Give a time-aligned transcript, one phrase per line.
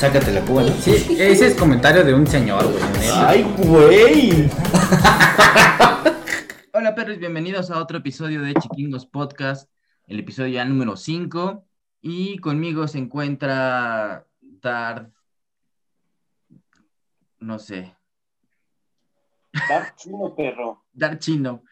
[0.00, 0.70] sácate la cuba, ¿no?
[0.76, 2.82] Sí, ese es comentario de un señor, güey.
[3.12, 4.30] ¡Ay, güey!
[6.72, 9.70] Hola perros, bienvenidos a otro episodio de Chiquingos Podcast,
[10.06, 11.66] el episodio ya número 5.
[12.00, 15.12] Y conmigo se encuentra Darth,
[17.40, 17.94] no sé,
[19.52, 20.82] Dar chino, perro.
[20.94, 21.62] Darth Chino.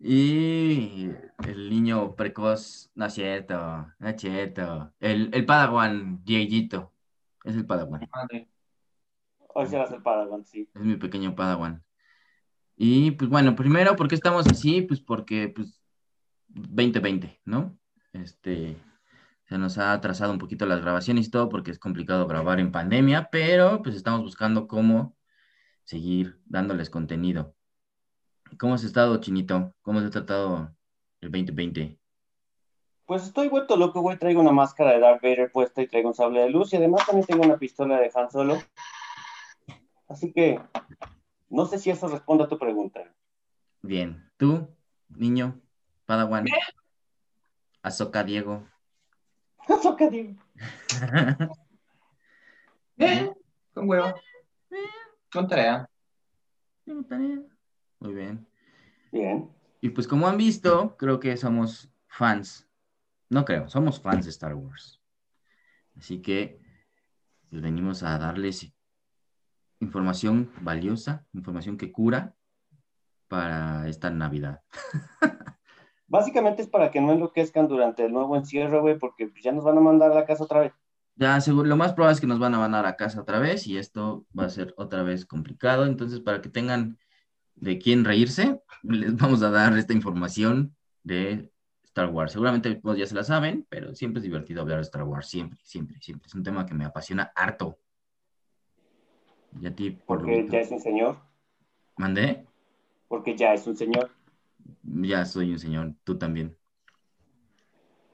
[0.00, 1.10] Y
[1.46, 4.94] el niño precoz, no es cierto, no es cierto.
[4.98, 6.95] El, el Padawan, Dieguito,
[7.46, 8.08] es el Padawan.
[9.54, 10.68] Hoy serás el Padawan, sí.
[10.74, 11.82] Es mi pequeño Padawan.
[12.76, 14.82] Y pues bueno, primero, ¿por qué estamos así?
[14.82, 15.80] Pues porque pues
[16.48, 17.78] 2020, ¿no?
[18.12, 18.76] Este,
[19.44, 22.72] se nos ha atrasado un poquito las grabaciones y todo porque es complicado grabar en
[22.72, 25.16] pandemia, pero pues estamos buscando cómo
[25.84, 27.54] seguir dándoles contenido.
[28.58, 29.74] ¿Cómo has estado, Chinito?
[29.82, 30.74] ¿Cómo se ha tratado
[31.20, 31.98] el 2020?
[33.06, 34.18] Pues estoy vuelto loco, güey.
[34.18, 36.72] Traigo una máscara de Darth Vader puesta y traigo un sable de luz.
[36.72, 38.60] Y además también tengo una pistola de Han Solo.
[40.08, 40.60] Así que
[41.48, 43.04] no sé si eso responde a tu pregunta.
[43.82, 44.26] Bien.
[44.36, 44.68] ¿Tú,
[45.08, 45.60] niño,
[46.04, 46.44] Padawan?
[47.82, 48.66] Azoka Diego.
[49.98, 50.34] Que digo.
[52.96, 53.34] Bien,
[53.74, 54.14] con huevo.
[55.32, 55.88] Con tarea.
[56.86, 58.46] Muy bien.
[59.10, 59.50] Bien.
[59.80, 62.65] Y pues como han visto, creo que somos fans.
[63.28, 65.00] No creo, somos fans de Star Wars.
[65.96, 66.60] Así que
[67.50, 68.72] pues, venimos a darles
[69.80, 72.34] información valiosa, información que cura
[73.28, 74.62] para esta Navidad.
[76.08, 79.78] Básicamente es para que no enloquezcan durante el nuevo encierro, güey, porque ya nos van
[79.78, 80.72] a mandar a la casa otra vez.
[81.16, 83.66] Ya, seguro, lo más probable es que nos van a mandar a casa otra vez
[83.66, 85.86] y esto va a ser otra vez complicado.
[85.86, 86.98] Entonces, para que tengan
[87.54, 91.50] de quién reírse, les vamos a dar esta información de
[91.96, 92.32] Star Wars.
[92.32, 95.58] Seguramente pues, ya se la saben, pero siempre es divertido hablar de Star Wars, siempre,
[95.62, 96.26] siempre, siempre.
[96.26, 97.78] Es un tema que me apasiona harto.
[99.58, 101.16] Y a ti, por Porque ya es un señor.
[101.96, 102.44] ¿Mandé?
[103.08, 104.10] Porque ya es un señor.
[104.82, 106.54] Ya soy un señor, tú también.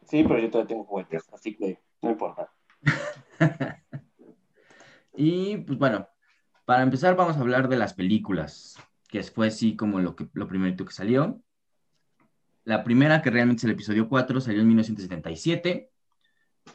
[0.04, 2.52] Sí, pero yo todavía tengo juguetes, así que no importa.
[5.14, 6.08] Y pues bueno,
[6.64, 8.78] para empezar vamos a hablar de las películas,
[9.08, 11.42] que fue así como lo, que, lo primerito que salió.
[12.64, 15.90] La primera, que realmente es el episodio 4, salió en 1977.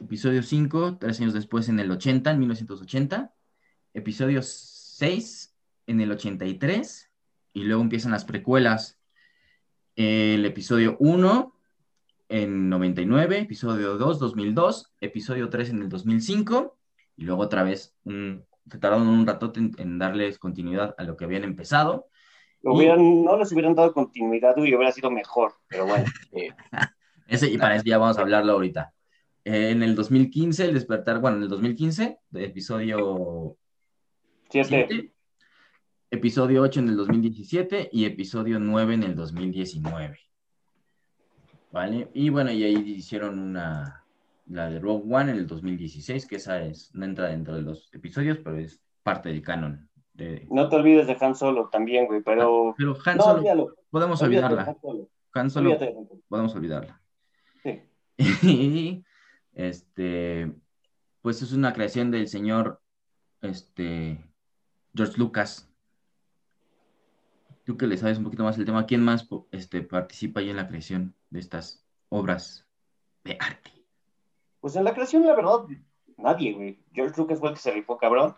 [0.01, 3.33] Episodio 5, tres años después en el 80, en 1980.
[3.93, 5.55] Episodio 6
[5.87, 7.09] en el 83.
[7.53, 8.99] Y luego empiezan las precuelas.
[9.95, 11.57] El episodio 1
[12.29, 16.77] en 99, episodio 2, 2002, episodio 3 en el 2005,
[17.15, 18.33] y luego otra vez mm,
[18.69, 22.09] se tardaron un ratote en, en darles continuidad a lo que habían empezado.
[22.63, 26.05] Lo Y- hubieran, no les hubieran dado continuidad y hubiera sido mejor, pero bueno.
[26.33, 26.49] eh,
[27.27, 28.93] Ese, y para eso ya vamos a hablarlo ahorita.
[29.45, 33.55] Eh, en el 2015, el despertar, bueno, en el 2015, de episodio
[34.49, 34.85] siete.
[34.87, 35.13] 7,
[36.11, 40.19] episodio 8 en el 2017 y episodio 9 en el 2019.
[41.71, 42.09] ¿Vale?
[42.13, 44.03] Y bueno, y ahí hicieron una,
[44.47, 47.93] la de Rogue One en el 2016, que esa es, no entra dentro de los
[47.93, 49.89] episodios, pero es parte del canon.
[50.17, 50.47] De...
[50.49, 52.73] No te olvides de Han Solo también, güey, pero...
[52.75, 53.75] Pero Han No, Solo, olvídalo.
[53.91, 54.75] podemos olvidarla.
[55.33, 55.77] Han Solo.
[55.79, 56.99] Han podemos olvidarla.
[57.61, 57.83] Sí.
[58.17, 59.03] Y
[59.53, 60.51] este,
[61.21, 62.81] pues es una creación del señor
[63.41, 64.27] este,
[64.95, 65.71] George Lucas.
[67.63, 70.55] Tú que le sabes un poquito más el tema, ¿quién más este, participa ahí en
[70.55, 72.65] la creación de estas obras
[73.23, 73.71] de arte?
[74.61, 75.67] Pues en la creación, la verdad,
[76.17, 76.79] nadie, güey.
[76.91, 78.35] George Lucas fue el que se rifó, cabrón.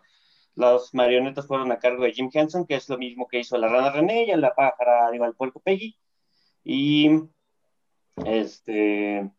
[0.59, 3.70] Las marionetas fueron a cargo de Jim Henson, que es lo mismo que hizo la
[3.70, 5.96] rana René y en la pájara, digo, al puerco Peggy.
[6.66, 7.09] Y,
[8.25, 9.31] este,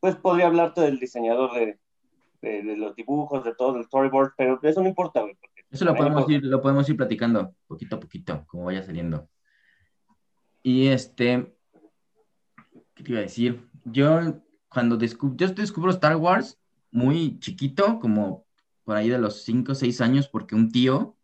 [0.00, 1.78] pues podría hablarte del diseñador de,
[2.42, 5.38] de, de los dibujos, de todo, del storyboard, pero eso no importa, güey.
[5.70, 9.28] Eso lo podemos ir, lo podemos ir platicando poquito a poquito, como vaya saliendo.
[10.64, 11.54] Y este,
[12.94, 13.68] ¿qué te iba a decir?
[13.84, 14.18] Yo
[14.68, 18.47] cuando descub- yo descubro Star Wars muy chiquito, como
[18.88, 21.18] por ahí de los 5 o 6 años, porque un tío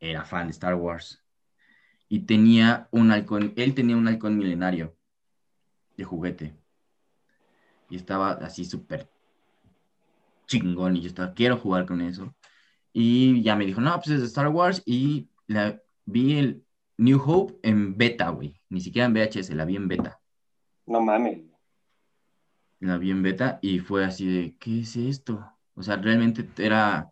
[0.00, 1.24] era fan de Star Wars
[2.10, 4.94] y tenía un halcón, él tenía un halcón milenario
[5.96, 6.54] de juguete
[7.88, 9.08] y estaba así súper
[10.46, 12.34] chingón y yo estaba, quiero jugar con eso.
[12.92, 14.82] Y ya me dijo, no, pues es de Star Wars.
[14.84, 16.66] Y la, vi el
[16.98, 18.60] New Hope en beta, güey.
[18.68, 20.20] Ni siquiera en VHS, la vi en beta.
[20.84, 21.40] No mames.
[22.80, 25.50] La vi en beta y fue así de, ¿qué es esto?
[25.80, 27.10] O sea, realmente era,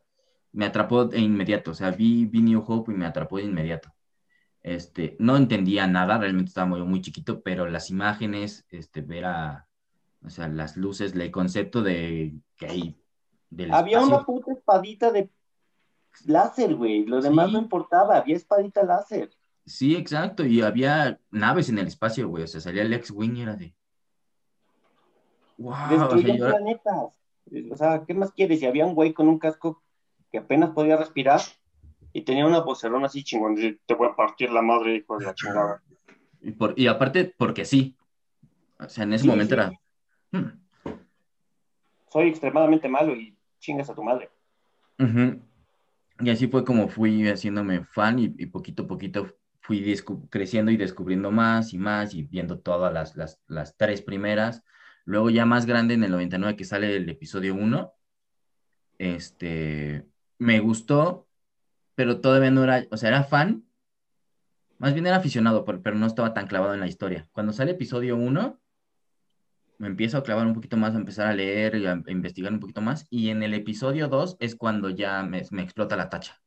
[0.52, 1.70] me atrapó de inmediato.
[1.70, 3.92] O sea, vi, vi New Hope y me atrapó de inmediato.
[4.62, 9.66] Este, no entendía nada, realmente estaba muy, muy chiquito, pero las imágenes, este, ver a,
[10.22, 12.96] o sea, las luces, el concepto de que hay
[13.48, 14.16] del Había espacio.
[14.16, 15.30] una puta espadita de
[16.26, 17.06] láser, güey.
[17.06, 17.52] Lo demás Sí.
[17.54, 18.18] no importaba.
[18.18, 19.30] Había espadita láser.
[19.64, 23.42] Sí, exacto, y había naves en el espacio, güey, o sea, salía el X-Wing y
[23.42, 23.74] era de...
[25.58, 27.17] Wow, o sea, yo- planetas.
[27.70, 28.60] O sea, ¿qué más quieres?
[28.62, 29.82] Y había un güey con un casco
[30.30, 31.40] que apenas podía respirar
[32.12, 33.56] y tenía una vocerrona así chingón.
[33.56, 35.82] Te voy a partir la madre, hijo de la chingada.
[36.40, 37.96] y, por- y aparte, porque sí,
[38.78, 39.60] o sea, en ese Sí, momento sí.
[39.60, 39.72] era...
[40.32, 40.92] hmm,
[42.10, 44.30] Soy extremadamente malo y chingas a tu madre.
[44.98, 45.40] Ujú.
[46.20, 49.28] Y así fue como fui haciéndome fan y, y poquito a poquito
[49.60, 49.94] fui
[50.30, 54.62] creciendo y descubriendo más y más y viendo todas las, las, las tres primeras.
[55.08, 57.94] Luego ya más grande en el 99 que sale el episodio 1,
[58.98, 60.06] este,
[60.36, 61.26] me gustó,
[61.94, 63.64] pero todavía no era, o sea, era fan,
[64.76, 67.26] más bien era aficionado, pero, no estaba tan clavado en la historia.
[67.32, 68.60] Cuando sale episodio 1,
[69.78, 72.60] me empiezo a clavar un poquito más, a empezar a leer y a investigar un
[72.60, 73.06] poquito más.
[73.08, 76.42] Y en el episodio 2 es cuando ya me, me explota la tacha.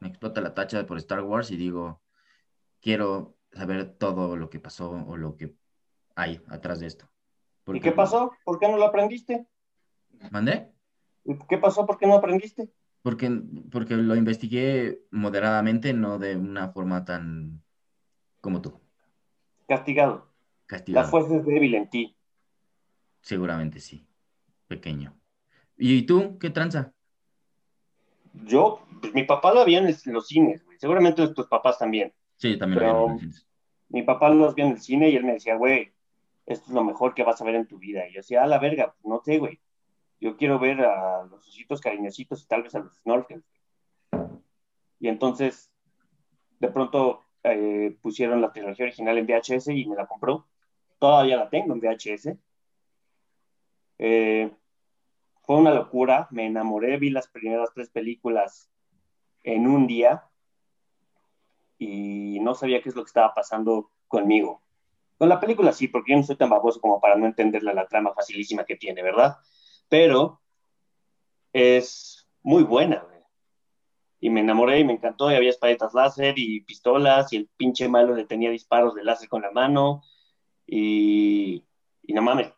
[0.00, 2.02] Me explota la tacha por Star Wars y digo,
[2.82, 5.54] quiero saber todo lo que pasó o lo que
[6.16, 7.08] hay atrás de esto.
[7.68, 8.32] ¿Y qué pasó?
[8.44, 9.46] ¿Por qué no lo aprendiste?
[10.30, 10.70] ¿Mandé?
[11.24, 11.84] ¿Y ¿Qué pasó?
[11.86, 12.70] ¿Por qué no aprendiste?
[13.02, 13.30] Porque,
[13.70, 17.62] porque lo investigué moderadamente, no de una forma tan
[18.40, 18.80] como tú,
[19.68, 20.32] Castigado.
[20.68, 21.08] La castigado.
[21.08, 22.16] fuerza es débil en ti.
[23.20, 24.06] Seguramente sí,
[24.68, 25.16] pequeño.
[25.76, 26.92] ¿Y tú qué tranza?
[28.44, 30.78] Yo, pues mi papá lo veía en el- en los cines, güey.
[30.78, 32.12] Seguramente tus papás también.
[32.36, 33.46] Sí, yo también Pero- lo vi en los cines.
[33.88, 35.92] Mi papá los vio en el cine y él me decía, güey,
[36.46, 38.08] esto es lo mejor que vas a ver en tu vida.
[38.08, 39.60] Y yo decía, a la verga, pues no sé, güey.
[40.20, 43.44] Yo quiero ver a los ositos cariñositos y tal vez a los snorkels.
[44.98, 45.70] Y entonces,
[46.58, 50.46] de pronto eh, pusieron la trilogía original en VHS y me la compró.
[50.98, 52.38] Todavía la tengo en VHS.
[53.98, 54.50] Eh,
[55.42, 58.70] fue una locura, me enamoré, vi las primeras tres películas
[59.42, 60.24] en un día
[61.78, 64.65] y no sabía qué es lo que estaba pasando conmigo.
[65.18, 67.86] Con la película sí, porque yo no soy tan baboso como para no entenderle la
[67.86, 69.36] trama facilísima que tiene, ¿verdad?
[69.88, 70.40] Pero
[71.52, 73.16] es muy buena, güey.
[74.20, 77.88] Y me enamoré y me encantó, y había espadetas láser y pistolas, y el pinche
[77.88, 80.02] malo le tenía disparos de láser con la mano,
[80.66, 81.64] y,
[82.02, 82.52] y no mames,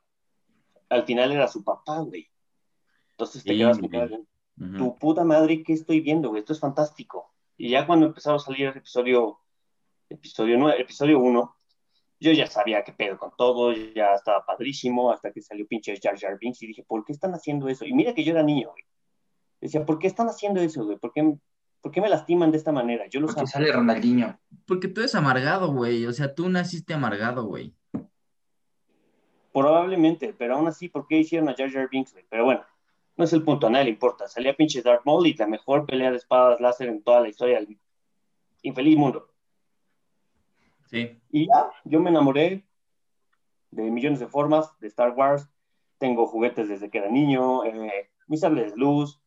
[0.88, 2.28] al final era su papá, güey.
[3.10, 4.18] Entonces te quedas con cara
[4.76, 6.40] tu puta madre, ¿qué estoy viendo, güey?
[6.40, 7.32] Esto es fantástico.
[7.56, 9.40] Y ya cuando empezaron a salir el episodio,
[10.08, 11.56] episodio 9, episodio 1,
[12.20, 16.18] yo ya sabía qué pedo con todo, ya estaba padrísimo, hasta que salió pinche Jar
[16.18, 17.84] Jar Binks y dije, ¿por qué están haciendo eso?
[17.84, 18.84] Y mira que yo era niño, güey.
[19.60, 20.98] Decía, ¿por qué están haciendo eso, güey?
[20.98, 21.34] ¿Por qué,
[21.80, 23.06] por qué me lastiman de esta manera?
[23.08, 23.46] Yo los Porque amo.
[23.48, 24.38] sale Ronaldinho.
[24.66, 26.06] Porque tú eres amargado, güey.
[26.06, 27.74] O sea, tú naciste amargado, güey.
[29.52, 32.24] Probablemente, pero aún así, ¿por qué hicieron a Jar Jar Binks, güey?
[32.28, 32.64] Pero bueno,
[33.16, 34.28] no es el punto, a nadie le importa.
[34.28, 37.56] Salía pinche Darth Maul y la mejor pelea de espadas láser en toda la historia
[37.56, 37.76] del
[38.62, 39.28] infeliz mundo.
[40.88, 41.20] Sí.
[41.30, 42.66] Y ya, yo me enamoré
[43.70, 45.48] de millones de formas de Star Wars.
[45.98, 49.20] Tengo juguetes desde que era niño, eh, mis sables de luz.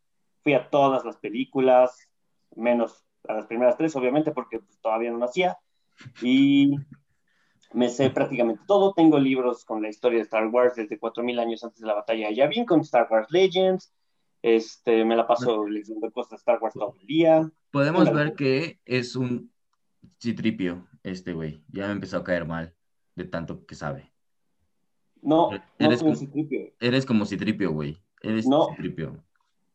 [0.43, 2.09] Fui a todas las películas,
[2.55, 5.59] menos a las primeras tres, obviamente, porque pues, todavía no nacía.
[6.21, 6.77] Y
[7.73, 8.93] me sé prácticamente todo.
[8.93, 12.27] Tengo libros con la historia de Star Wars desde 4000 años antes de la batalla
[12.27, 13.93] de Yavin, con Star Wars Legends.
[14.41, 17.51] Este, me la paso leyendo cosas de Star Wars todo el día.
[17.69, 19.51] Podemos ver que es un
[20.19, 21.63] citripio, este güey.
[21.69, 22.73] Ya me empezó a caer mal
[23.15, 24.11] de tanto que sabe.
[25.21, 26.73] No, no Eres como- citripio.
[26.79, 28.01] Eres como citripio, güey.
[28.21, 28.67] Eres No.
[28.69, 29.23] citripio.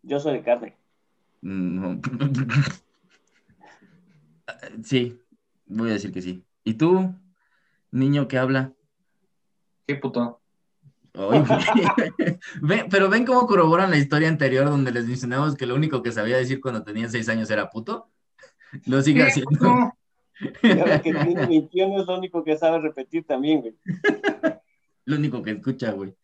[0.02, 0.76] Yo soy de carne.
[1.42, 2.00] No.
[4.84, 5.20] Sí,
[5.66, 6.44] voy a decir que sí.
[6.64, 7.14] ¿Y tú,
[7.90, 8.72] niño que habla?
[9.86, 10.40] Qué puto.
[12.60, 16.12] Ven- pero ven cómo corroboran la historia anterior donde les mencionamos que lo único que
[16.12, 18.10] sabía decir cuando tenía seis años era puto.
[18.84, 19.50] Lo sigue ¿Qué haciendo.
[19.50, 19.96] puto?
[20.62, 23.74] Y ahora que tiene 21 es lo único que sabe repetir también, güey.
[25.06, 26.16] Lo único que escucha, güey.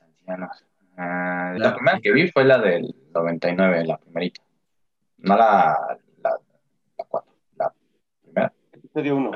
[0.00, 0.64] Ancianos.
[0.96, 4.40] Ah, La- la primera que vi fue la del 99, la primerita.
[5.18, 6.30] No la, la,
[6.96, 7.74] la cuatro, la
[8.22, 8.52] primera.
[8.72, 9.30] Episodio 1.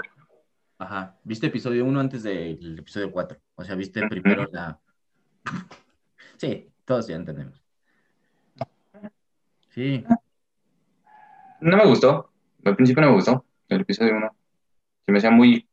[0.79, 1.19] Ajá.
[1.25, 3.39] ¿Viste episodio 1 antes del episodio 4?
[3.57, 4.79] O sea, viste primero la.
[6.37, 7.61] Sí, todos ya entendemos.
[9.71, 10.05] Sí.
[11.61, 12.32] No me gustó.
[12.65, 14.37] Al principio no me gustó el episodio 1.
[15.07, 15.69] Se me hacía muy.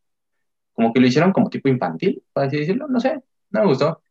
[0.73, 2.87] Como que lo hicieron como tipo infantil, por así decirlo.
[2.87, 3.21] No sé.
[3.51, 4.01] No me gustó.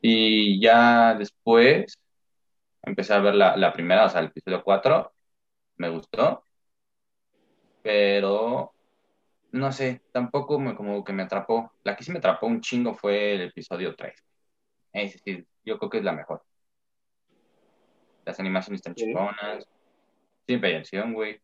[0.00, 1.98] Y ya después
[2.82, 5.12] empecé a ver la, la primera, o sea, el episodio 4.
[5.76, 6.44] Me gustó.
[7.82, 8.72] Pero.
[9.52, 11.72] No sé, tampoco me, como que me atrapó.
[11.84, 14.14] La que sí me atrapó un chingo fue el episodio 3.
[14.92, 16.42] Es decir, yo creo que es la mejor.
[18.24, 19.04] Las animaciones están Sí.
[19.04, 19.68] chingonas.
[20.46, 21.40] Siempre hay acción, güey.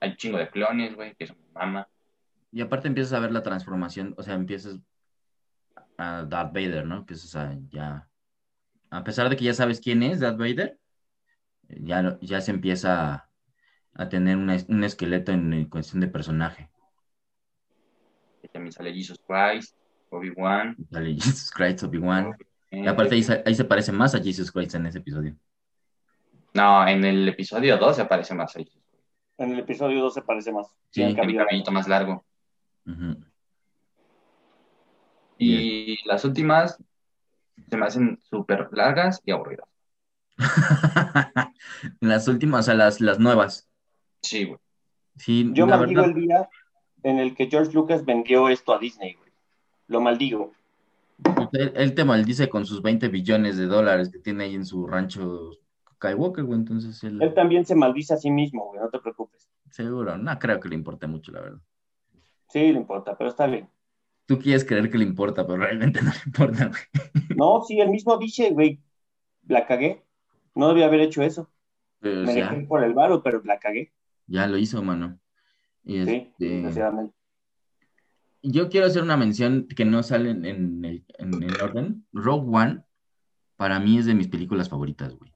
[0.00, 1.88] Hay un chingo de clones, güey, que son mama.
[2.52, 4.78] Y aparte empiezas a ver la transformación, o sea, empiezas
[5.98, 7.04] a Darth Vader, ¿no?
[7.08, 8.08] O sea, ya,
[8.90, 10.78] a pesar de que ya sabes quién es Darth Vader,
[11.68, 13.30] ya, ya se empieza a,
[13.94, 16.70] a tener una- un esqueleto en, en cuestión de personaje.
[18.42, 19.76] Y también sale Jesus Christ,
[20.10, 20.76] Obi-Wan.
[20.90, 22.32] Sale Jesus Christ, Obi-Wan.
[22.70, 25.36] eh, Y aparte ahí, se- ahí se parece más a Jesus Christ en ese episodio.
[26.54, 28.68] No, en el episodio 2 se aparece más ahí.
[29.40, 30.68] En el episodio 2 se parece más.
[30.90, 32.26] Sí, cabellito más largo.
[35.38, 36.76] Y las últimas
[37.70, 39.66] se me hacen súper largas y aburridas.
[42.00, 43.68] Las últimas, o sea, las, las nuevas.
[44.22, 44.58] Sí, güey.
[45.16, 46.48] Sí, Yo maldigo verdad, el día
[47.02, 49.30] en el que George Lucas vendió esto a Disney, güey.
[49.86, 50.52] Lo maldigo.
[51.52, 54.86] él, él te maldice con sus 20 billones de dólares que tiene ahí en su
[54.86, 55.50] rancho
[56.00, 59.48] Skywalker, güey, entonces él, Él también se maldice a sí mismo, güey, no te preocupes.
[59.70, 61.60] seguro, no creo que le importe mucho, la verdad.
[62.48, 63.68] Sí, le importa, pero está bien.
[64.26, 67.30] Tú quieres creer que le importa, pero realmente no le importa, güey.
[67.34, 68.80] No, sí, el mismo dice, güey,
[69.46, 70.04] la cagué.
[70.54, 71.50] No debía haber hecho eso.
[72.00, 73.92] Pero, o Me sea, dejé por el varo, pero la cagué.
[74.26, 75.18] ya lo hizo, mano.
[75.84, 77.14] Y Sí, este, desgraciadamente.
[78.42, 82.06] yo quiero hacer una mención que no sale en, en el, en el orden.
[82.12, 82.84] Rogue One,
[83.56, 85.29] para mí es de mis películas favoritas, güey.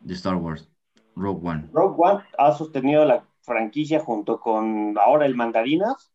[0.00, 0.68] De Star Wars.
[1.14, 1.68] Rogue One.
[1.72, 6.12] Rogue One ha sostenido la franquicia junto con ahora el Mandarinas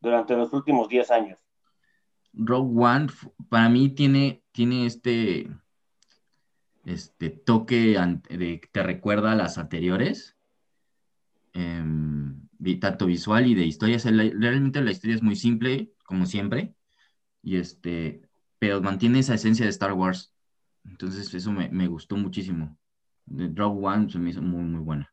[0.00, 1.38] durante los últimos 10 años.
[2.32, 3.06] Rogue One,
[3.48, 5.50] para mí tiene, tiene este,
[6.84, 10.36] este toque de que te recuerda a las anteriores,
[11.54, 12.46] em,
[12.80, 13.98] tanto visual y de historia.
[14.04, 16.74] Realmente la historia es muy simple, como siempre,
[17.42, 18.22] y este,
[18.58, 20.34] pero mantiene esa esencia de Star Wars.
[20.84, 22.76] Entonces, eso me, me gustó muchísimo.
[23.26, 25.12] De Rogue One se me hizo muy, muy buena.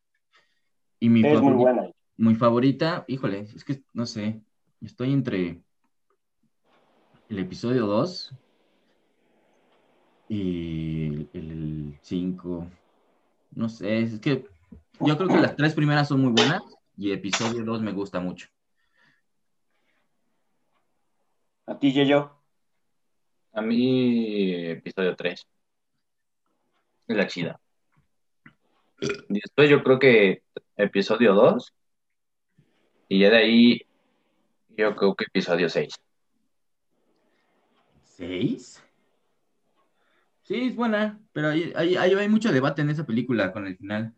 [1.00, 1.90] Y mi Es muy favori- buena.
[2.18, 4.42] mi favorita, híjole, es que no sé,
[4.82, 5.62] estoy entre
[7.30, 8.34] el episodio 2
[10.30, 12.68] y el 5.
[13.52, 14.48] No sé, es que
[15.00, 16.62] yo creo que las tres primeras son muy buenas
[16.98, 18.48] y episodio 2 me gusta mucho.
[21.66, 22.40] A ti, yo.
[23.54, 25.46] A mí, episodio 3.
[27.08, 27.60] Es la chida.
[29.30, 30.44] Después yo creo que
[30.78, 31.74] episodio 2.
[33.10, 33.82] Y ya de ahí,
[34.70, 35.96] yo creo que episodio 6.
[38.04, 38.82] ¿Seis?
[40.44, 43.78] Sí, es buena, pero hay, hay, hay, hay mucho debate en esa película con el
[43.78, 44.14] final.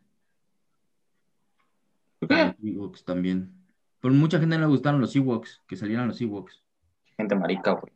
[2.20, 2.56] ¿Por Con qué?
[2.58, 3.66] los Ewoks también.
[4.00, 6.64] Por mucha gente no le gustaron los Ewoks, que salieran los Ewoks.
[7.18, 7.94] Gente marica, güey.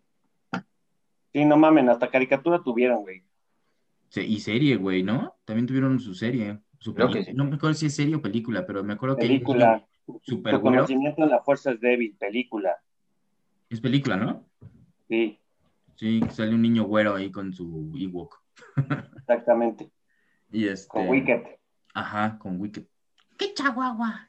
[1.34, 3.24] Sí, no mamen, hasta caricatura tuvieron, güey.
[4.16, 5.40] Y serie, güey, ¿no?
[5.46, 6.60] También tuvieron su serie.
[6.80, 7.34] Su Creo peli- que sí.
[7.34, 9.86] No me acuerdo si es serie o película, pero me acuerdo que hay un Película.
[10.22, 10.62] super Tu güero.
[10.62, 12.78] conocimiento en la fuerza es débil, película.
[13.70, 14.46] Es película, ¿no?
[15.08, 15.38] Sí,
[15.96, 18.42] Sí, que sale un niño güero ahí con su Ewok.
[19.18, 19.90] exactamente.
[20.52, 20.88] Y este.
[20.88, 21.44] Con Wicked,
[21.94, 22.84] Ajá, con Wicked.
[23.38, 24.28] ¡Qué chaguagua!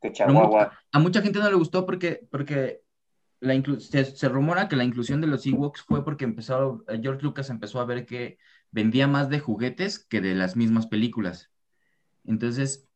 [0.00, 0.72] que Chihuahua.
[0.92, 2.82] A mucha gente no le gustó porque, porque
[3.40, 7.48] la se rumora que la inclusión de los Ewoks fue porque empezó, eh, George Lucas
[7.50, 8.38] empezó a ver que
[8.70, 11.50] vendía más de juguetes que de las mismas películas.
[12.26, 12.86] Entonces,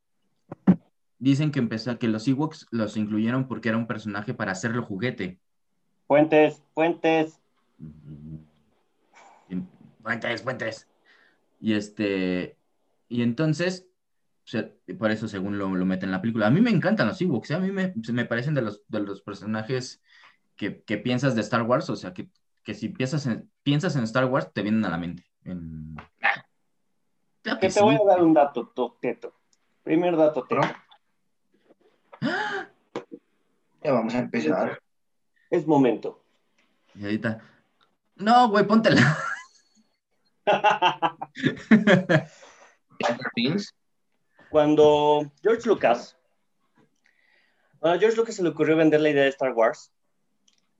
[1.18, 5.38] dicen que empezó, que los Ewoks los incluyeron porque era un personaje para hacerlo juguete.
[6.06, 7.38] Fuentes, fuentes.
[10.02, 10.88] Fuentes, fuentes.
[11.60, 12.56] Y este,
[13.08, 13.86] y entonces,
[14.44, 16.46] se- por eso según lo, lo meten en la película.
[16.46, 17.54] A mí me encantan los Ewoks, ¿eh?
[17.54, 20.00] a mí me, me parecen de los, de los personajes
[20.56, 22.28] que, que piensas de Star Wars, o sea, que,
[22.64, 25.24] que si piensas en, piensas en Star Wars, te vienen a la mente.
[25.44, 25.96] En-
[27.42, 29.34] Claro Que que te voy a dar un dato, to- teto.
[29.82, 30.62] Primer dato, teto.
[33.82, 34.80] Ya vamos a empezar.
[35.50, 36.22] Es momento.
[36.94, 37.40] Y ahorita,
[38.16, 39.00] no, güey, póntela.
[44.50, 46.16] Cuando George Lucas,
[47.82, 49.92] a George Lucas se le ocurrió vender la idea de Star Wars,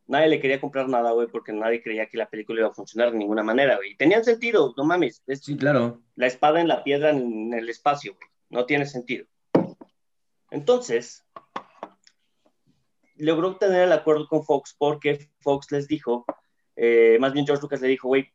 [0.08, 3.12] nadie le quería comprar nada, güey, porque nadie creía que la película iba a funcionar
[3.12, 3.96] de ninguna manera, güey.
[3.96, 5.22] Tenían sentido, no mames.
[5.26, 6.02] Es Sí, claro.
[6.16, 8.28] la espada en la piedra en el espacio, güey.
[8.50, 9.26] No tiene sentido.
[10.50, 11.26] Entonces,
[13.16, 16.24] logró obtener el acuerdo con Fox porque Fox les dijo,
[16.76, 18.32] eh, más bien George Lucas le dijo, güey,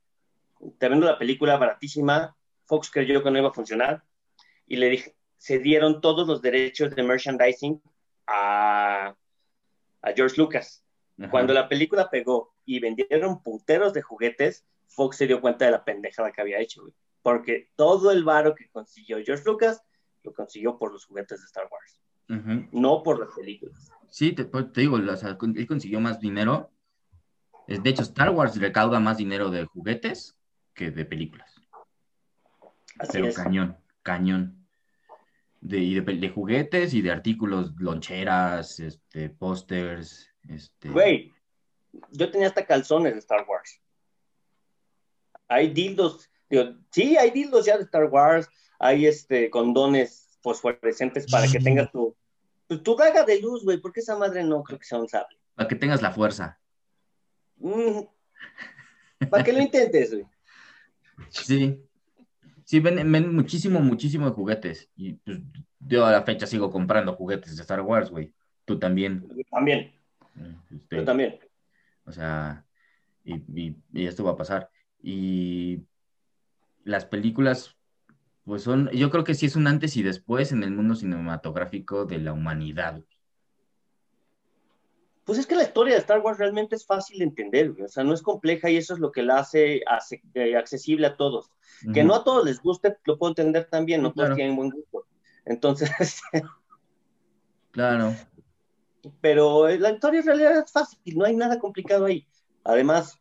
[0.78, 2.36] te vendo la película baratísima.
[2.66, 4.04] Fox creyó que no iba a funcionar
[4.68, 7.82] y le dije, se dieron todos los derechos de merchandising
[8.28, 9.16] a,
[10.02, 10.83] a George Lucas.
[11.20, 11.30] Ajá.
[11.30, 15.84] Cuando la película pegó y vendieron puteros de juguetes, Fox se dio cuenta de la
[15.84, 16.94] pendejada que había hecho, güey.
[17.22, 19.82] Porque todo el varo que consiguió George Lucas
[20.24, 22.68] lo consiguió por los juguetes de Star Wars, Ujú.
[22.72, 23.92] no por las películas.
[24.10, 26.72] Sí, te, pues, te digo, o sea, él consiguió más dinero.
[27.68, 30.38] De hecho, Star Wars recauda más dinero de juguetes
[30.74, 31.56] que de películas.
[33.00, 33.36] Así Pero es.
[33.36, 34.68] cañón, cañón.
[35.62, 40.90] De, de, de juguetes y de artículos, loncheras, este, pósters, este...
[40.90, 41.34] Güey,
[42.12, 43.80] yo tenía hasta calzones de Star Wars.
[45.48, 48.48] Hay dildos, digo, sí, hay dildos ya de Star Wars,
[48.80, 52.16] hay este condones fosforescentes para que tengas tu,
[52.68, 55.38] tu, tu daga de luz, güey, porque esa madre no creo que sea un sable.
[55.56, 56.60] Para que tengas la fuerza.
[57.58, 58.02] Mm,
[59.30, 60.26] para que lo intentes, güey.
[61.30, 61.80] Sí.
[62.66, 64.90] Sí, ven, ven muchísimo, muchísimo de juguetes.
[64.96, 65.40] Y pues
[65.80, 68.34] yo a la fecha sigo comprando juguetes de Star Wars, güey.
[68.66, 69.28] Tú también.
[69.30, 69.94] Yo también,
[70.72, 71.40] Este, yo también.
[72.06, 72.66] O sea,
[73.24, 74.70] y, y- y esto va a pasar.
[75.02, 75.84] Y
[76.84, 77.76] las películas,
[78.46, 82.06] pues son, yo creo que sí es un antes y después en el mundo cinematográfico
[82.06, 83.02] de la humanidad.
[85.26, 87.74] Pues es que la historia de Star Wars realmente es fácil de entender.
[87.82, 91.08] O sea, no es compleja y eso es lo que la hace, hace- eh, accesible
[91.08, 91.50] a todos.
[91.94, 94.36] Que no a todos les guste, lo puedo entender también, no Sí, todos claro.
[94.36, 95.06] tienen buen gusto.
[95.46, 95.90] Entonces,
[97.72, 98.14] Claro.
[99.22, 102.28] Pero la historia en realidad es fácil, no hay nada complicado ahí.
[102.64, 103.20] Además,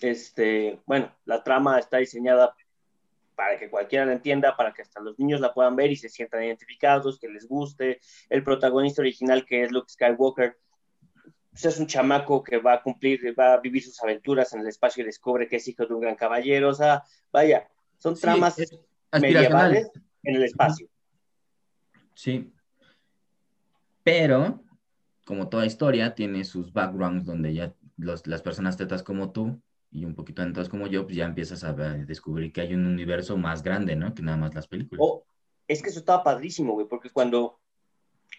[0.00, 2.54] este, bueno, la trama está diseñada
[3.34, 6.08] para que cualquiera la entienda, para que hasta los niños la puedan ver y se
[6.08, 8.00] sientan identificados, que les guste.
[8.28, 10.56] El protagonista original, que es Luke Skywalker,
[11.50, 14.68] pues es un chamaco que va a cumplir, va a vivir sus aventuras en el
[14.68, 16.68] espacio y descubre que es hijo de un gran caballero.
[16.70, 17.02] O sea,
[17.32, 17.68] vaya,
[17.98, 18.58] son Sí, tramas
[19.10, 19.20] aspiracional.
[19.20, 19.90] medievales
[20.22, 20.88] en el espacio.
[22.14, 22.52] Sí.
[24.04, 24.62] Pero,
[25.24, 29.60] como toda historia, tiene sus backgrounds donde ya las personas tetas como tú
[29.94, 33.36] y un poquito entonces como yo, pues ya empiezas a descubrir que hay un universo
[33.36, 34.12] más grande, ¿no?
[34.12, 35.00] Que nada más las películas.
[35.00, 35.24] Oh,
[35.68, 37.60] es que eso estaba padrísimo, güey, porque cuando,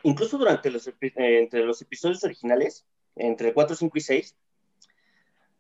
[0.04, 4.36] incluso durante los, eh, entre los episodios originales, entre el 4, 5 y 6,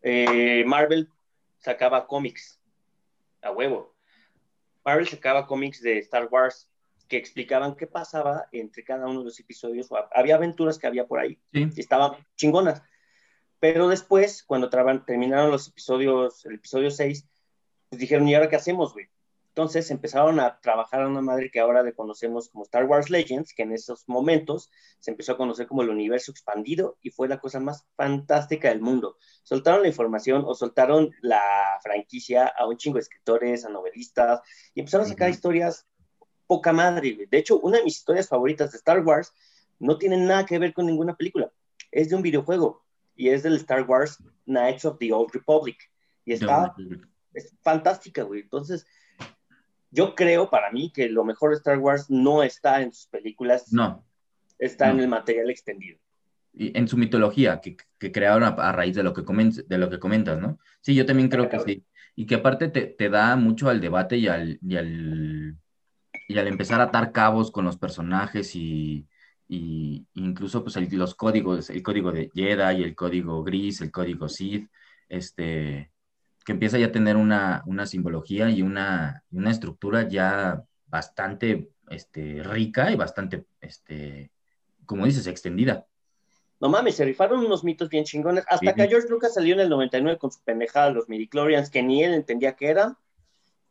[0.01, 1.09] eh, Marvel
[1.59, 2.59] sacaba cómics,
[3.41, 3.95] a huevo.
[4.83, 6.69] Marvel sacaba cómics de Star Wars
[7.07, 9.89] que explicaban qué pasaba entre cada uno de los episodios.
[10.13, 11.67] Había aventuras que había por ahí Sí.
[11.75, 12.81] y estaban chingonas.
[13.59, 17.27] Pero después, cuando traban- terminaron los episodios, el episodio 6,
[17.89, 19.07] pues dijeron, ¿y ahora qué hacemos, güey?
[19.49, 23.53] Entonces empezaron a trabajar a una madre que ahora le conocemos como Star Wars Legends,
[23.53, 27.39] que en esos momentos se empezó a conocer como el universo expandido y fue la
[27.39, 29.17] cosa más fantástica del mundo.
[29.43, 31.41] Soltaron la información o soltaron la
[31.81, 34.41] franquicia a un chingo de escritores, a novelistas
[34.73, 35.87] y empezaron a sacar historias
[36.47, 37.27] poca madre, güey.
[37.27, 39.31] De hecho, una de mis historias favoritas de Star Wars
[39.79, 41.51] no tiene nada que ver con ninguna película.
[41.91, 42.83] Es de un videojuego
[43.15, 45.77] y es del Star Wars Knights of the Old Republic.
[46.25, 46.73] Y está
[47.33, 48.41] es fantástica, güey.
[48.41, 48.85] Entonces,
[49.91, 53.71] yo creo para mí que lo mejor de Star Wars no está en sus películas,
[53.71, 54.05] No,
[54.59, 55.99] está en el material extendido.
[56.53, 59.77] y en su mitología que, que crearon a, a raíz de lo, que comen- de
[59.77, 60.57] lo que comentas, ¿no?
[60.81, 61.83] Sí, yo también creo que sí.
[62.15, 65.57] Y que aparte te, te da mucho al debate y al, y al,
[66.27, 69.07] y al empezar a atar cabos con los personajes y,
[69.47, 74.27] y incluso pues el- los códigos, el código de Jedi, el código gris, el código
[74.29, 74.69] Sith,
[75.09, 75.91] este,
[76.45, 82.41] que empieza ya a tener una, una simbología y una, una estructura ya bastante este,
[82.43, 84.31] rica y bastante, este,
[84.85, 85.85] como dices, extendida.
[86.59, 88.45] No mames, se rifaron unos mitos bien chingones.
[88.47, 88.75] Hasta Sí.
[88.75, 92.13] que George Lucas salió en el 99 con su pendejada, los midichlorians, que ni él
[92.13, 92.97] entendía qué eran.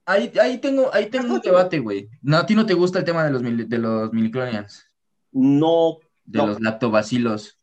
[0.06, 2.08] Ahí, ahí tengo, ahí tengo un debate, güey.
[2.20, 4.86] No, a ti no te gusta el tema de los, mil- de los miliclorians,
[5.32, 6.46] No, de No.
[6.48, 7.58] los lactobacilos.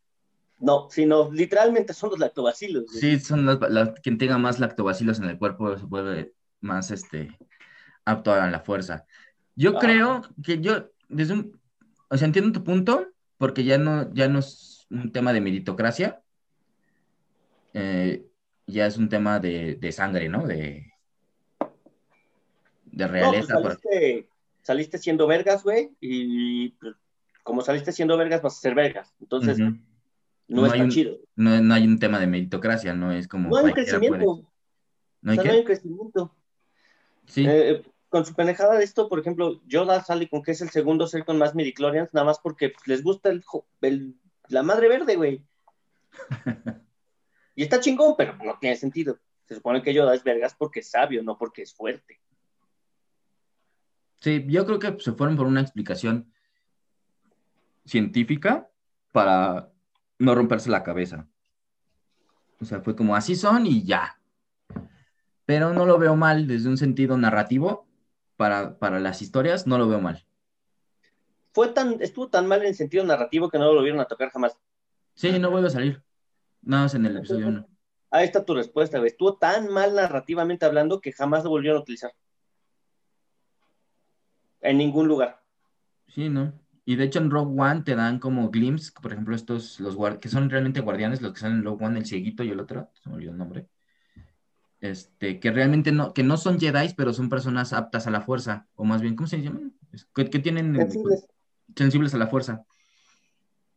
[0.59, 2.85] no, sino literalmente son los lactobacilos.
[2.85, 2.99] güey.
[2.99, 7.35] Sí, son las, las- quien tenga más lactobacilos en el cuerpo se vuelve más este,
[8.05, 9.05] apto a la fuerza.
[9.55, 9.79] Yo Ah.
[9.79, 11.59] creo que yo, desde un,
[12.09, 16.21] o sea, entiendo tu punto, porque ya no, ya no es un tema de meritocracia,
[17.73, 18.25] eh,
[18.67, 20.45] ya es un tema de, de sangre, ¿no?
[20.45, 20.90] De,
[23.07, 23.53] de No, pues realeza.
[23.55, 24.29] por- saliste,
[24.61, 26.95] saliste siendo vergas, güey, y pues,
[27.43, 29.13] como saliste siendo vergas, vas a ser vergas.
[29.19, 29.77] Entonces, no,
[30.47, 31.17] No está hay un- chido.
[31.35, 34.17] no, no hay un tema de meritocracia, no es como No hay un crecimiento.
[34.25, 34.41] puede.
[35.21, 35.47] ¿No hay o sea, qué?
[35.49, 36.35] no hay un crecimiento.
[37.27, 40.69] Sí, Eh, con su pendejada de esto, por ejemplo, Yoda sale con que es el
[40.69, 43.43] segundo ser con más midichlorians, nada más porque pues, les gusta el,
[43.81, 44.15] el-
[44.49, 45.41] la madre verde, güey.
[47.55, 49.17] y está chingón, pero no tiene sentido.
[49.47, 52.19] Se supone que Yoda es vergas porque es sabio, no porque es fuerte.
[54.21, 56.31] Sí, yo creo que se fueron por una explicación
[57.85, 58.69] científica
[59.11, 59.69] para
[60.17, 61.27] no romperse la cabeza.
[62.61, 64.19] O sea, fue como así son y ya.
[65.45, 67.87] Pero no lo veo mal desde un sentido narrativo
[68.37, 70.25] para, para las historias, no lo veo mal.
[71.53, 74.29] Fue tan, estuvo tan mal en el sentido narrativo que no lo volvieron a tocar
[74.29, 74.57] jamás.
[75.15, 76.01] Sí, no vuelve a salir.
[76.61, 77.67] Nada más en el episodio 1.
[78.11, 79.09] Ahí está tu respuesta, güey.
[79.09, 82.13] Estuvo tan mal narrativamente hablando que jamás lo volvieron a utilizar.
[84.61, 85.41] En ningún lugar.
[86.07, 86.53] Sí, ¿no?
[86.85, 90.29] Y de hecho en Rogue One te dan como glimpse, por ejemplo, estos, los que
[90.29, 93.09] son realmente guardianes, los que salen en Rogue One, el cieguito y el otro, se
[93.09, 93.67] me olvidó el nombre.
[94.79, 98.67] Este, que realmente no, que no son Jedi, pero son personas aptas a la fuerza,
[98.75, 99.73] o más bien, ¿cómo se llaman?
[100.15, 101.27] Que, que tienen Sensibles.
[101.75, 102.65] sensibles a la fuerza.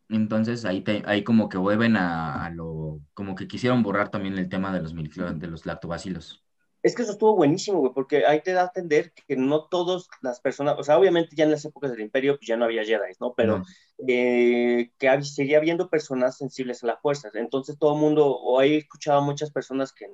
[0.09, 4.39] Entonces ahí, te- ahí como que vuelven a, a lo, como que quisieron borrar también
[4.39, 6.44] el tema de los, mil- de los lactobacilos.
[6.85, 10.07] Es que eso estuvo buenísimo, güey, porque ahí te da a entender que no todas
[10.21, 12.85] las personas, o sea, obviamente ya en las épocas del Imperio pues ya no había
[12.85, 13.33] Jedi, ¿no?
[13.35, 13.65] Pero No.
[14.07, 17.31] eh, que seguía habiendo personas sensibles a la fuerza.
[17.33, 20.11] Entonces todo el mundo, o he escuchado a muchas personas que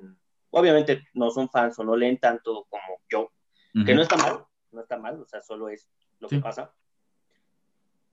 [0.49, 3.33] obviamente no son fans o no leen tanto como yo,
[3.73, 3.95] que Ujú.
[3.95, 6.37] no está mal, no está mal, o sea, solo es lo Sí.
[6.37, 6.73] que pasa.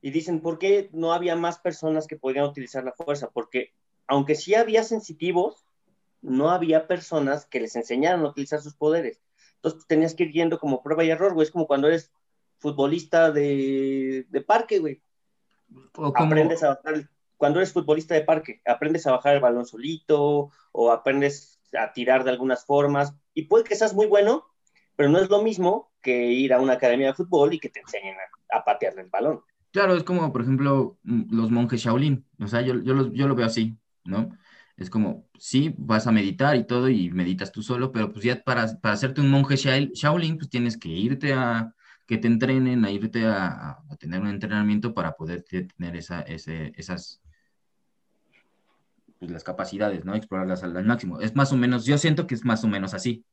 [0.00, 3.30] Y dicen, ¿por qué no había más personas que podían utilizar la fuerza?
[3.30, 3.72] Porque
[4.08, 5.67] aunque sí había sensitivos,
[6.22, 9.20] no había personas que les enseñaran a utilizar sus poderes.
[9.56, 11.44] Entonces tenías que ir yendo como prueba y error, güey.
[11.46, 12.12] Es como cuando eres
[12.58, 15.02] futbolista de, de parque, güey.
[15.96, 19.40] O como- Aprendes a bajar, el- cuando eres futbolista de parque, aprendes a bajar el
[19.40, 23.14] balón solito o aprendes a tirar de algunas formas.
[23.34, 24.44] Y puede que seas muy bueno,
[24.96, 27.80] pero no es lo mismo que ir a una academia de fútbol y que te
[27.80, 28.16] enseñen
[28.50, 29.42] a, a patearle el balón.
[29.70, 32.24] Claro, es como, por ejemplo, los monjes Shaolin.
[32.40, 34.30] O sea, yo, yo, los- yo lo veo así, ¿no?
[34.78, 38.42] Es como, sí, vas a meditar y todo, y meditas tú solo, pero pues ya
[38.42, 41.74] para, para hacerte un monje Shaol- Shaolin, pues tienes que irte a,
[42.06, 46.22] que te entrenen, a irte a, a tener un entrenamiento para poder te- tener esa,
[46.22, 47.20] ese, esas,
[49.18, 50.14] pues las capacidades, ¿no?
[50.14, 51.20] Explorarlas al, al máximo.
[51.20, 53.24] Es más o menos, yo siento que es más o menos así.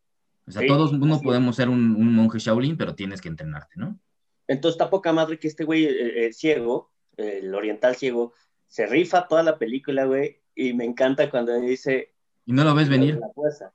[0.48, 1.22] O sea, Sí, todos no así es.
[1.24, 4.00] podemos ser un, un monje Shaolin, pero tienes que entrenarte, ¿no?
[4.48, 8.34] Entonces está poca madre que este güey, eh, el ciego, el oriental ciego,
[8.76, 12.14] se rifa toda la película, güey, y me encanta cuando dice...
[12.46, 13.72] Y no lo ves venir, La fuerza.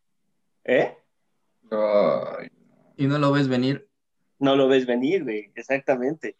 [0.62, 0.94] ¿Eh?
[1.70, 2.48] Ay,
[2.98, 3.88] y no lo ves venir.
[4.38, 6.36] No lo ves venir, güey, exactamente.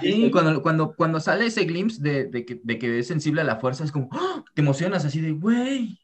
[0.00, 3.44] Sí, cuando, cuando, cuando sale ese glimpse de, de que, de que es sensible a
[3.44, 4.44] la fuerza, es como, ¡ah!
[4.52, 5.96] te emocionas así de, güey.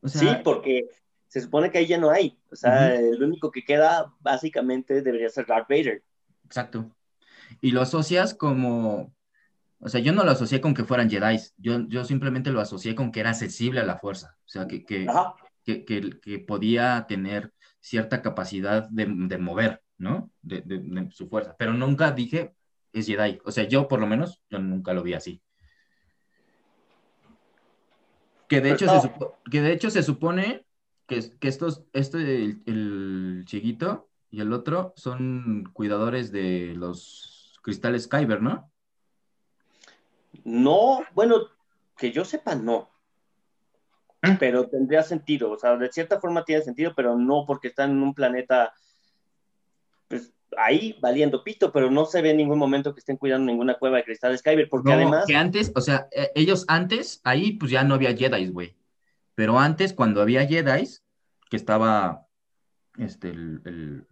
[0.00, 0.88] O sea, sí, porque
[1.28, 2.36] se supone que ahí ya no hay.
[2.50, 6.02] O sea, el único que queda básicamente debería ser Darth Vader.
[6.44, 6.90] exacto.
[7.60, 9.14] Y lo asocias como,
[9.78, 12.94] o sea, yo no lo asocié con que fueran Jedi, yo, yo simplemente lo asocié
[12.94, 15.06] con que era sensible a la fuerza, o sea, que, que,
[15.64, 20.30] que, que- que podía tener cierta capacidad de, de mover, ¿no?
[20.40, 22.54] De, de- de su fuerza, pero nunca dije
[22.92, 25.40] es Jedi, o sea, yo por lo menos, yo nunca lo vi así.
[28.48, 29.00] Que de, hecho, no.
[29.00, 29.10] se,
[29.50, 30.66] que de hecho se supone
[31.06, 38.06] que, que estos, este, el, el chiquito y el otro son cuidadores de los cristales
[38.08, 38.70] Kyber, ¿no?
[40.44, 41.36] No, bueno,
[41.96, 42.90] que yo sepa, no.
[44.22, 44.36] ¿Eh?
[44.38, 48.02] Pero tendría sentido, o sea, de cierta forma tiene sentido, pero no porque están en
[48.02, 48.72] un planeta,
[50.08, 53.78] pues ahí valiendo pito, pero no se ve en ningún momento que estén cuidando ninguna
[53.78, 57.52] cueva de cristales Kyber, porque No, además, que antes, o sea, eh, ellos antes, ahí
[57.54, 58.76] pues ya no había Jedi, güey.
[59.34, 60.88] Pero antes, cuando había Jedi,
[61.50, 62.26] que estaba
[62.98, 64.06] este, el- el-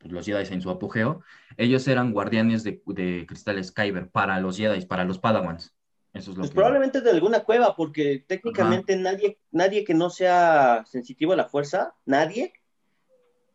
[0.00, 1.22] pues, los Jedi en su apogeo,
[1.56, 5.74] ellos eran guardianes de, de cristales Kyber para los Jedi, para los Padawans.
[6.12, 6.56] Eso es lo pues que...
[6.56, 11.94] probablemente de alguna cueva, porque técnicamente nadie, nadie que no sea sensitivo a la fuerza,
[12.04, 12.52] nadie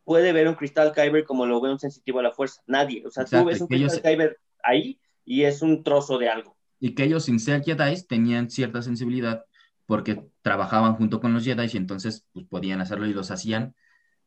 [0.05, 3.05] puede ver un cristal Kyber como lo ve un sensitivo a la fuerza, nadie.
[3.05, 6.29] O sea, Exacto, tú ves un ellos- cristal Kyber ahí y es un trozo de
[6.29, 6.55] algo.
[6.79, 9.45] Y que ellos sin ser Jedi tenían cierta sensibilidad
[9.87, 13.75] porque trabajaban junto con los Jedi y entonces pues, podían hacerlo y los hacían,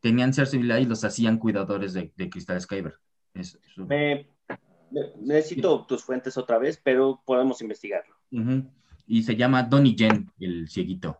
[0.01, 2.95] tenían sensibilidad y los hacían cuidadores de, de cristales Kyber.
[3.35, 4.29] Es- eso- Me,
[4.91, 8.15] me- necesito tus fuentes otra vez, pero podemos investigarlo.
[9.07, 11.19] Y se llama Donnie Yen, el cieguito.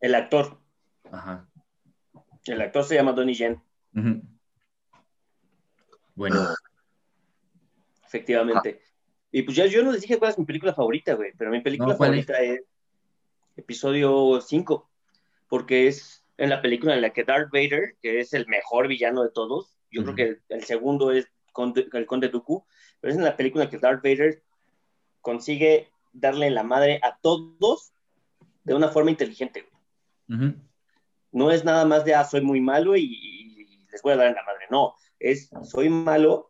[0.00, 0.60] El actor,
[1.10, 1.48] Ajá.
[2.46, 3.62] el actor se llama Donnie Yen,
[3.94, 4.22] Ujú.
[6.14, 6.46] Bueno,
[8.06, 8.80] efectivamente.
[9.32, 11.60] Y pues ya yo no les dije cuál es mi película favorita, güey, pero mi
[11.60, 12.26] película No, ¿cuál es?
[12.26, 12.62] favorita es?
[13.56, 14.90] episodio 5,
[15.48, 19.22] porque es en la película en la que Darth Vader, que es el mejor villano
[19.22, 20.14] de todos, yo Ujú.
[20.14, 22.66] creo que el, segundo es Conde- el Conde Dooku,
[23.00, 24.42] pero es en la película que Darth Vader
[25.20, 27.92] consigue darle la madre a todos
[28.64, 29.62] de una forma inteligente,
[30.28, 30.38] güey.
[30.48, 30.54] ujú.
[31.32, 34.28] no es nada más de, ah, soy muy malo y, y les voy a dar
[34.28, 34.64] en la madre.
[34.70, 36.48] No, es, soy malo,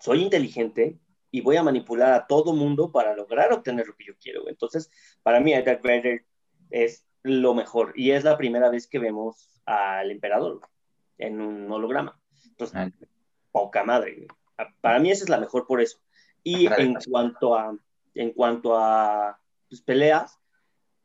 [0.00, 0.98] soy inteligente,
[1.30, 4.48] y voy a manipular a todo mundo para lograr obtener lo que yo quiero.
[4.48, 4.90] Entonces,
[5.22, 6.26] para mí, Darth Vader
[6.70, 10.60] es lo mejor y es la primera vez que vemos al emperador
[11.18, 12.20] en un holograma.
[12.46, 12.90] Entonces, Ah.
[13.52, 14.14] poca madre.
[14.16, 14.28] güey.
[14.80, 15.98] Para mí esa es la mejor por eso.
[16.42, 17.76] Y en cuanto a,
[18.14, 20.38] en cuanto a pues, peleas,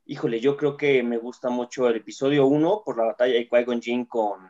[0.06, 3.82] híjole, yo creo que me gusta mucho el episodio 1 por la batalla de Qui-Gon
[3.82, 4.50] Jinn con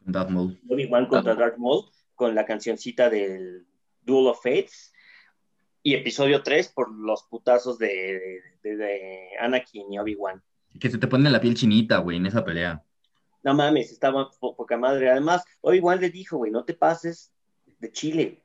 [0.00, 0.60] Darth Maul.
[0.68, 3.66] Obi-Wan contra Darth Maul, con la cancioncita del
[4.02, 4.92] Duel of Fates.
[5.82, 10.42] Y episodio 3 por los putazos de, de, de Anakin y Obi-Wan.
[10.78, 12.82] Que se te pone la piel chinita, güey, en esa pelea.
[13.42, 15.10] No mames, estaba po- poca madre.
[15.10, 17.32] Además, Obi-Wan le dijo, güey, no te pases
[17.78, 18.42] de Chile.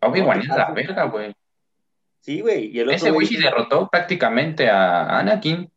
[0.00, 1.34] Obi-Wan es la verga, güey.
[2.20, 2.66] Sí, güey.
[2.66, 5.70] Y el otro Ese güey sí derrotó prácticamente a Anakin.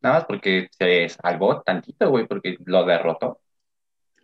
[0.00, 3.40] Nada más porque se salvó tantito, güey, porque lo derrotó.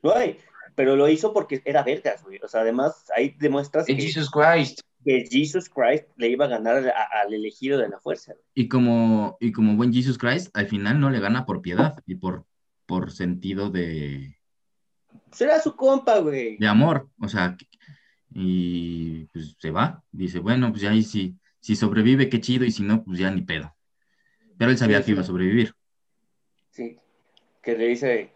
[0.03, 0.39] Güey,
[0.75, 2.39] pero lo hizo porque era vergas, güey.
[2.43, 4.81] O sea, además, ahí demuestras Eh, que, Jesus Christ.
[5.05, 8.35] Que Jesus Christ le iba a ganar a- al elegido de la fuerza.
[8.55, 12.15] Y como, y como buen Jesus Christ, al final no le gana por piedad y
[12.17, 12.45] por,
[12.87, 14.37] por sentido de,
[15.33, 16.57] Será su compa, güey.
[16.59, 17.09] de amor.
[17.21, 17.57] O sea,
[18.35, 20.03] y pues se va.
[20.12, 23.31] Dice, bueno, pues ya ahí si, si sobrevive, qué chido, y si no, pues ya
[23.31, 23.75] ni pedo.
[24.59, 25.75] Pero él sabía Sí, que iba a sobrevivir.
[26.71, 26.99] Sí.
[27.62, 28.33] Que le dice,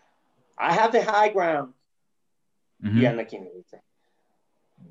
[0.59, 1.75] I have the high ground.
[2.83, 2.99] Ujú.
[2.99, 3.83] Y Anakin le dice,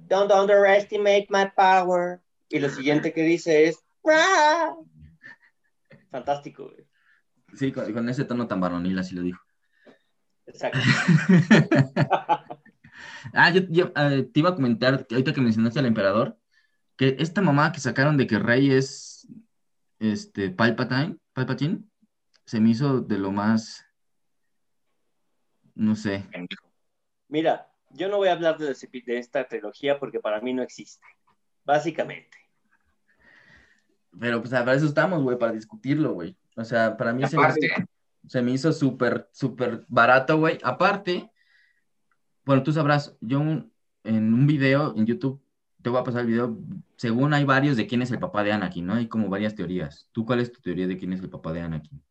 [0.08, 2.22] Don't underestimate my power.
[2.50, 4.76] Y lo siguiente que dice es, "Rah".
[6.12, 6.88] Fantástico, güey.
[7.56, 9.42] Sí, con, con ese tono tan varonil así lo dijo.
[10.46, 10.80] Exacto.
[13.34, 16.38] Ah, yo, yo, eh, te iba a comentar, que ahorita que mencionaste al emperador,
[16.96, 19.28] que esta mamá que sacaron de que Rey es
[20.00, 21.84] este, Palpatine, Palpatine,
[22.46, 23.86] se me hizo de lo más,
[25.74, 26.26] no sé.
[27.28, 30.62] Mira, yo no voy a hablar de, ese- de esta trilogía porque para mí no
[30.64, 31.06] existe.
[31.64, 32.38] Básicamente.
[34.20, 36.38] pero pues para eso estamos, güey, para discutirlo, güey.
[36.56, 37.76] O sea, para mí se me Aparte, hizo,
[38.28, 40.58] se me hizo súper, súper barato, güey.
[40.64, 41.30] Aparte,
[42.46, 45.42] bueno, tú sabrás, yo un- en un video en YouTube,
[45.82, 46.58] te voy a pasar el video,
[46.96, 48.94] según hay varios de quién es el papá de Anakin, ¿no?
[48.94, 50.08] Hay como varias teorías.
[50.12, 52.02] ¿Tú cuál es tu teoría de quién es el papá de Anakin?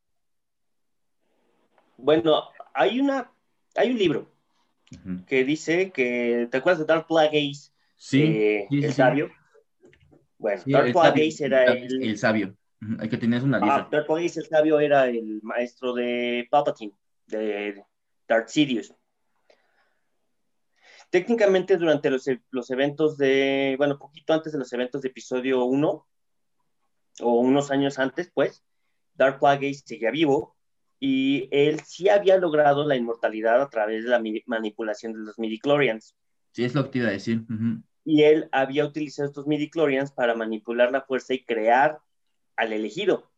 [1.97, 2.43] Bueno,
[2.75, 3.31] hay una,
[3.77, 4.31] hay un libro
[5.27, 7.73] Que dice que, ¿te acuerdas de Darth Plagueis?
[7.97, 9.31] Sí, Eh, sí, sí, el sabio.
[10.39, 12.57] Bueno, Sí, el sabio, Plagueis era el, el, el sabio.
[12.99, 13.89] Hay que tener una Ah, lista.
[13.91, 16.93] Darth Plagueis el sabio era el maestro de Palpatine,
[17.27, 17.83] de
[18.29, 18.95] Darth Sidious.
[21.11, 25.65] Técnicamente durante los, e- los eventos de, bueno, poquito antes de los eventos de episodio
[25.65, 26.07] 1,
[27.21, 28.65] o unos años antes, pues,
[29.15, 30.54] Darth Plagueis seguía vivo
[31.07, 36.17] y él sí había logrado la inmortalidad a través de la manipulación de los midichlorians.
[36.53, 37.45] Sí, es lo que te iba a decir.
[38.07, 41.99] Y él había utilizado estos midichlorians para manipular la fuerza y crear
[42.57, 43.31] al elegido.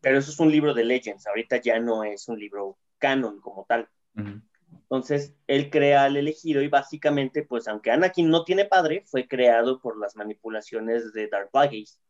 [0.00, 3.66] Pero eso es un libro de Legends, ahorita ya no es un libro canon como
[3.68, 3.86] tal.
[4.14, 9.78] Entonces, él crea al elegido y básicamente, pues aunque Anakin no tiene padre, fue creado
[9.78, 12.00] por las manipulaciones de Darth Plagueis.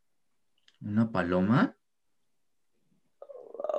[0.80, 1.76] ¿Una paloma?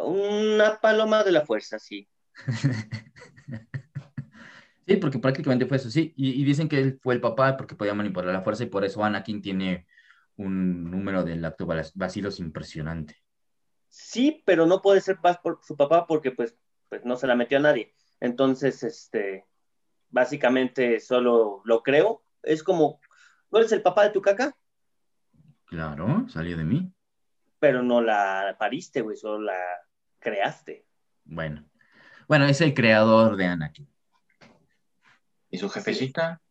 [0.04, 2.08] Una paloma de la fuerza, sí.
[4.88, 6.12] Sí, porque prácticamente fue eso, sí.
[6.17, 8.84] Y, y dicen que él fue el papá porque podía manipular la fuerza y por
[8.84, 9.88] eso Anakin tiene
[10.38, 13.15] un número de lactobacilos impresionante.
[13.88, 16.58] Sí, pero no puede ser más por su papá porque pues,
[16.89, 17.93] pues no se la metió a nadie.
[18.19, 19.45] Entonces, este,
[20.10, 22.23] básicamente solo lo creo.
[22.41, 22.99] Es como,
[23.51, 24.56] ¿no eres el papá de tu caca?
[25.65, 26.93] Claro, salió de mí.
[27.62, 29.58] Pero no la pariste, güey, solo la
[30.17, 30.84] creaste.
[31.24, 31.63] Bueno.
[32.28, 33.88] Bueno, es el creador de Anakin.
[35.52, 36.41] ¿y su jefecita?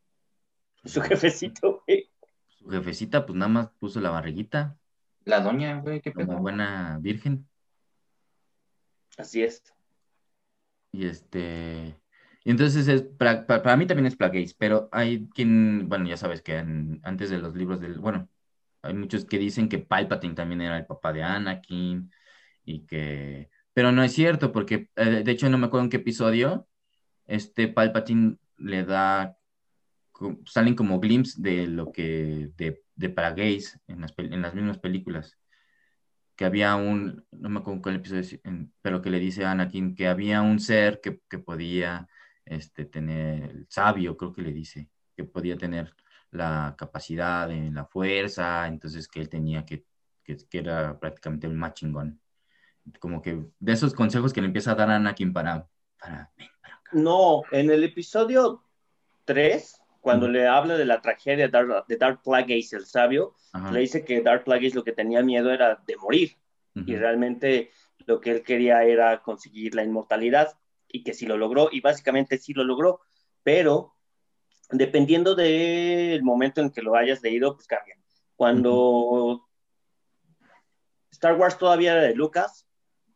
[0.85, 2.09] Su jefecito, güey.
[2.46, 4.77] Su jefecita, pues nada más puso la barriguita
[5.25, 6.38] La doña, güey, qué como pedo.
[6.38, 7.49] buena virgen.
[9.18, 9.64] Así es.
[10.92, 12.01] Y este.
[12.44, 16.16] Y entonces es, para, para- para mí también es Plagueis, pero hay quien, bueno, ya
[16.16, 18.29] sabes que en- antes de los libros del, bueno,
[18.83, 22.11] hay muchos que dicen que Palpatine también era el papá de Anakin
[22.64, 25.99] y que, pero no es cierto porque, eh, de hecho no me acuerdo en qué
[25.99, 26.69] episodio,
[27.27, 29.37] este Palpatine le da,
[30.47, 35.38] salen como glimpses de lo que, de, de Plagueis en las, en las mismas películas.
[36.37, 39.95] Que había un, no me acuerdo cuál episodio, en- pero que le dice a Anakin
[39.95, 42.09] que había un ser que, que podía
[42.47, 45.95] este, tener, sabio creo que le dice, que podía tener
[46.31, 49.85] la capacidad de la fuerza, entonces que él tenía que,
[50.23, 52.21] que, que era prácticamente el más chingón.
[52.99, 56.49] Como que de esos consejos que le empieza a dar a Anakin para, para, ven
[56.61, 56.90] para acá.
[56.93, 58.64] No, en el episodio
[59.25, 63.71] 3, cuando le habla de la tragedia de Dark, de Dark Plagueis, el sabio, Ajá.
[63.71, 66.37] le dice que Dark Plagueis lo que tenía miedo era de morir
[66.75, 67.71] y realmente
[68.07, 72.38] lo que él quería era conseguir la inmortalidad y que sí lo logró y básicamente
[72.38, 73.01] sí lo logró,
[73.43, 73.95] pero
[74.72, 77.96] dependiendo del momento en que lo hayas leído, pues cambia.
[78.37, 79.46] Cuando
[81.11, 82.66] Star Wars todavía era de Lucas,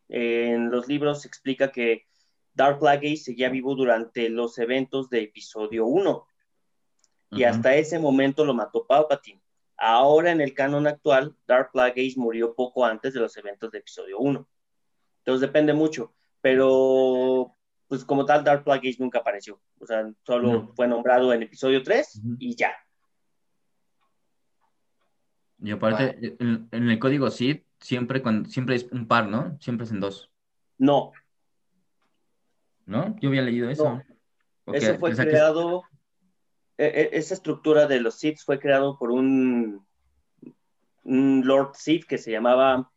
[0.09, 2.05] en los libros se explica que
[2.53, 6.27] Dark Plagueis seguía vivo durante los eventos de episodio 1
[7.31, 9.41] y hasta ese momento lo mató Palpatine.
[9.77, 14.19] Ahora en el canon actual, Dark Plagueis murió poco antes de los eventos de episodio
[14.19, 14.47] 1.
[15.17, 17.54] Entonces depende mucho, pero
[17.87, 19.59] pues como tal Dark Plagueis nunca apareció.
[19.79, 20.73] O sea, solo No.
[20.75, 22.35] fue nombrado en episodio 3 Ujú.
[22.39, 22.73] y ya.
[25.61, 29.57] Y aparte, en, en el código Sith siempre, cuando, siempre es un par, ¿no?
[29.59, 30.31] Siempre es en dos,
[30.77, 31.11] No,
[32.85, 33.15] ¿no?
[33.21, 34.01] Yo había leído eso.
[34.65, 34.73] No.
[34.73, 35.83] Eso fue o sea que- creado,
[36.77, 39.85] e- e- esa estructura de los Sith fue creado por un,
[41.03, 42.91] un Lord Sith que se llamaba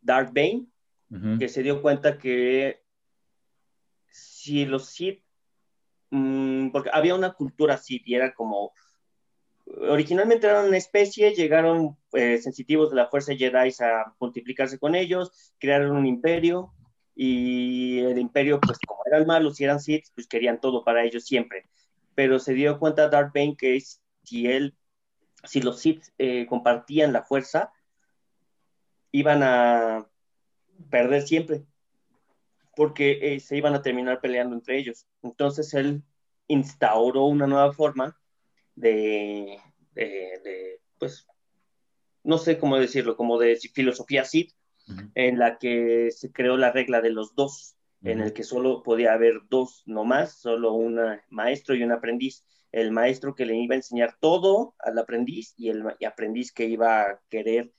[0.00, 0.66] Darth Bane,
[1.38, 2.82] que se dio cuenta que
[4.18, 5.22] si los Sith,
[6.10, 8.72] mm, porque había una cultura Sith y era como,
[9.66, 15.54] originalmente eran una especie, llegaron eh, sensitivos de la fuerza Jedi a multiplicarse con ellos,
[15.58, 16.72] crearon un imperio
[17.14, 21.24] y el imperio, pues como eran malos y eran Sith, pues querían todo para ellos
[21.26, 21.68] siempre.
[22.14, 23.80] Pero se dio cuenta Darth Bane que
[24.22, 24.76] si él,
[25.44, 27.72] si los Sith eh, compartían la fuerza,
[29.12, 30.06] iban a
[30.90, 31.64] perder siempre,
[32.78, 35.04] porque eh, se iban a terminar peleando entre ellos.
[35.24, 36.04] Entonces él
[36.46, 38.16] instauró una nueva forma
[38.76, 39.58] de,
[39.94, 41.26] de- de, pues,
[42.22, 45.10] no sé cómo decirlo, como de filosofía Ujú.
[45.16, 49.12] en la que se creó la regla de los dos, en el que solo podía
[49.12, 52.44] haber dos, no más, solo un maestro y un aprendiz.
[52.70, 56.66] El maestro que le iba a enseñar todo al aprendiz y el y aprendiz que
[56.66, 57.72] iba a querer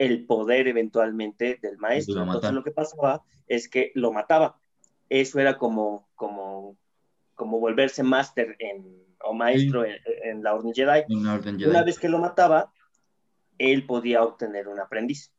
[0.00, 2.14] el poder eventualmente del maestro.
[2.14, 4.58] Lo Entonces lo que pasaba es que lo mataba.
[5.10, 6.78] Eso era como, como,
[7.34, 8.56] como volverse máster
[9.22, 11.02] o maestro en, en la Orden Jedi.
[11.28, 11.62] Orden.
[11.68, 12.72] Una vez que lo mataba,
[13.58, 15.34] él podía obtener un aprendiz.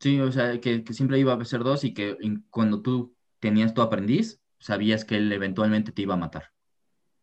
[0.00, 2.16] Sí, o sea, que, que siempre iba a ser dos y que
[2.50, 6.50] cuando tú tenías tu aprendiz, sabías que él eventualmente te iba a matar.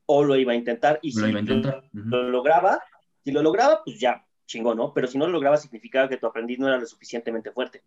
[0.06, 1.84] O lo iba a intentar y Lo si iba a intentar.
[1.92, 2.80] lo, lo lograba,
[3.26, 4.94] si lo lograba, pues ya, chingón, ¿no?
[4.94, 7.84] Pero si no lo lograba, significaba que tu aprendiz no era lo suficientemente fuerte.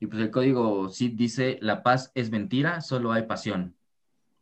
[0.00, 3.76] Y pues el código Sith dice, la paz es mentira, solo hay pasión.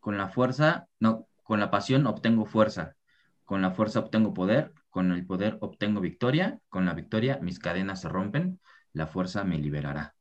[0.00, 2.96] Con la fuerza, no, con la pasión obtengo fuerza.
[3.44, 8.00] Con la fuerza obtengo poder, con el poder obtengo victoria, con la victoria mis cadenas
[8.00, 8.60] se rompen,
[8.92, 10.14] la fuerza me liberará.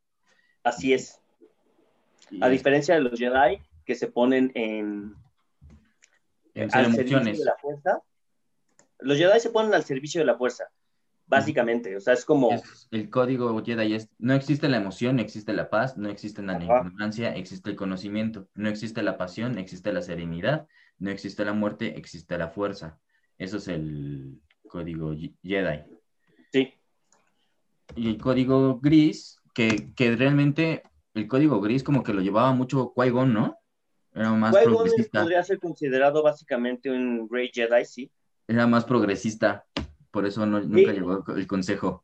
[0.63, 1.21] Así es.
[2.29, 5.15] Y A es- diferencia de los Jedi que se ponen en,
[6.53, 8.01] en al servicio de la fuerza,
[8.99, 10.65] los Jedi se ponen al servicio de la fuerza,
[11.29, 11.95] básicamente.
[11.95, 15.69] O sea, es como, Es- el código Jedi es, no existe la emoción, existe la
[15.69, 20.67] paz, no existe la ignorancia, existe el conocimiento, no existe la pasión, existe la serenidad,
[20.97, 22.99] no existe la muerte, existe la fuerza.
[23.37, 25.83] Eso es el código Jedi.
[26.51, 26.73] sí,
[27.95, 32.93] Y el código gris, que, que realmente el código gris como que lo llevaba mucho
[32.93, 33.57] Qui-Gon, ¿no?
[34.13, 35.21] Era más progresista.
[35.21, 38.11] podría ser considerado básicamente un Grey Jedi, sí.
[38.47, 39.65] Era más progresista.
[40.11, 40.97] Por eso no- nunca Sí.
[40.97, 42.03] llegó el consejo.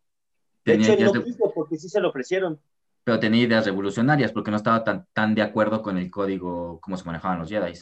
[0.63, 2.59] De Tenía hecho, él ideas no de- quiso porque sí se lo ofrecieron.
[3.03, 6.97] pero tenía ideas revolucionarias porque no estaba tan, tan de acuerdo con el código, cómo
[6.97, 7.73] se manejaban los Jedi.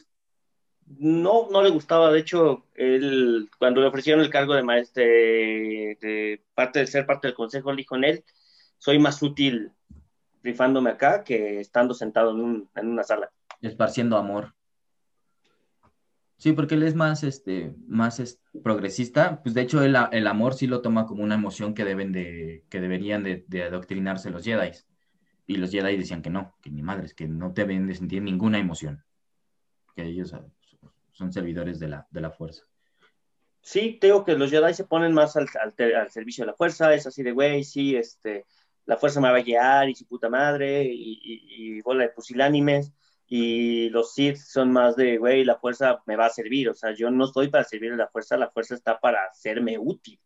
[0.98, 2.12] No, no le gustaba.
[2.12, 7.06] De hecho, él, cuando le ofrecieron el cargo de maestro, de, de parte de ser
[7.06, 8.24] parte del consejo, le dijo en él,
[8.78, 9.72] soy más útil
[10.44, 13.32] rifándome acá que estando sentado en, un- en una sala.
[13.62, 14.54] esparciendo amor.
[16.43, 19.41] Sí, porque él es más, este, más es- progresista.
[19.41, 22.65] Pues de hecho, el, el amor sí lo toma como una emoción que deben de,
[22.69, 24.71] que deberían de, de adoctrinarse los Jedi.
[25.47, 28.60] Y los Jedi decían que no, que ni madres, que no deben de sentir ninguna
[28.60, 29.06] emoción.
[29.95, 30.45] Que ellos ah,
[31.13, 32.65] son servidores de la, de la fuerza.
[33.62, 36.94] Sí, tengo que los Jedi se ponen más al, al al servicio de la fuerza,
[36.94, 38.46] es así de, güey, sí, este,
[38.85, 42.10] la fuerza me va a guiar y su puta madre y, y, y bola de
[42.10, 42.91] pusilánimes.
[43.36, 46.69] Y los Sith son más de, güey, la fuerza me va a servir.
[46.69, 49.75] O sea, yo no estoy para servir a la fuerza, la fuerza está para hacerme
[49.79, 50.19] útil,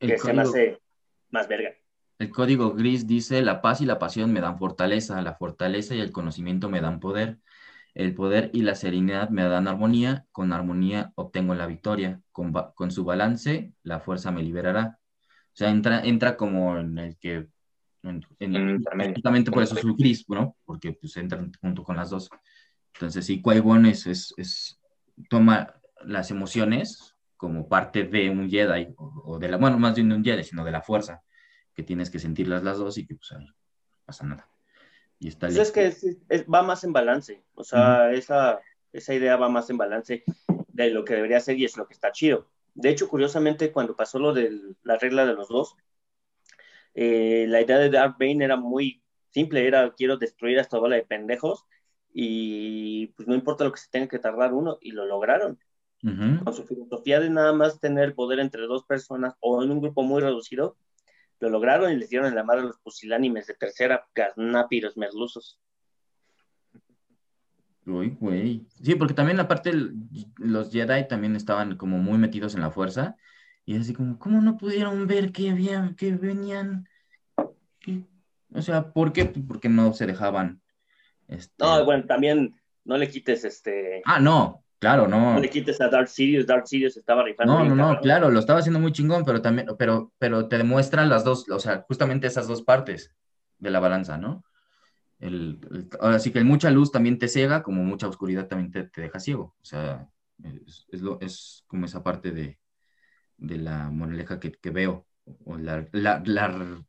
[0.00, 0.80] El que se me código, hace
[1.28, 1.74] más verga.
[2.18, 6.00] el código gris dice, la paz y la pasión me dan fortaleza, la fortaleza y
[6.00, 7.40] el conocimiento me dan poder.
[7.92, 12.90] El poder y la serenidad me dan armonía, con armonía obtengo la victoria, con, con
[12.90, 14.98] su balance la fuerza me liberará.
[15.52, 17.48] O sea, entra, entra como en el que,
[18.04, 19.14] en, en- En intermedio.
[19.14, 20.56] justamente por eso es un gris, ¿no?
[20.64, 22.28] Porque pues entran junto con las dos.
[22.94, 24.80] Entonces sí, Qui-Gon es, es, es-
[25.28, 25.74] toma,
[26.04, 30.14] las emociones como parte de un Jedi, o, o de la, bueno, más bien de
[30.16, 31.22] un Jedi, sino de la fuerza,
[31.74, 33.52] que tienes que sentirlas las dos y que pues ahí no
[34.04, 34.48] pasa nada.
[35.18, 38.60] Y está Pues es que es- es- va más en balance, o sea, esa,
[38.92, 40.24] esa idea va más en balance
[40.68, 42.48] de lo que debería ser y es lo que está chido.
[42.74, 44.50] De hecho, curiosamente, cuando pasó lo de
[44.82, 45.76] la regla de los dos,
[46.94, 50.96] eh, la idea de Darth Bane era muy simple, era quiero destruir a esta bola
[50.96, 51.64] de pendejos
[52.12, 55.58] y pues no importa lo que se tenga que tardar uno, y lo lograron.
[56.02, 56.44] Ujú.
[56.44, 60.02] Con su filosofía de nada más tener poder entre dos personas o en un grupo
[60.02, 60.76] muy reducido,
[61.40, 64.06] lo lograron y les dieron en la madre a los pusilánimes de tercera,
[64.70, 65.58] los merluzos.
[67.86, 68.66] Uy, güey.
[68.82, 69.94] Sí, porque también aparte el-
[70.36, 73.16] los Jedi también estaban como muy metidos en la fuerza
[73.64, 76.86] y así como, ¿cómo no pudieron ver que habían, que venían?
[78.52, 79.24] O sea, ¿por qué?
[79.26, 80.60] Pues Porque no se dejaban.
[81.28, 82.54] este- No, bueno, también
[82.84, 85.34] no le quites este, Ah, no, claro, no.
[85.34, 87.58] no le quites a Darth Sidious, Darth Sidious estaba rifando.
[87.58, 91.08] No, no, no, claro, lo estaba haciendo muy chingón, pero también, pero, pero te demuestran
[91.08, 93.14] las dos, o sea, justamente esas dos partes
[93.58, 94.44] de la balanza, ¿no?
[95.18, 98.84] El, el- ahora sí que mucha luz también te ciega, como mucha oscuridad también te,
[98.84, 99.54] te deja ciego.
[99.60, 100.08] O sea,
[100.42, 102.58] es, es lo, es como esa parte de,
[103.46, 105.06] de la moraleja que, que veo,
[105.44, 106.84] o la, la, la,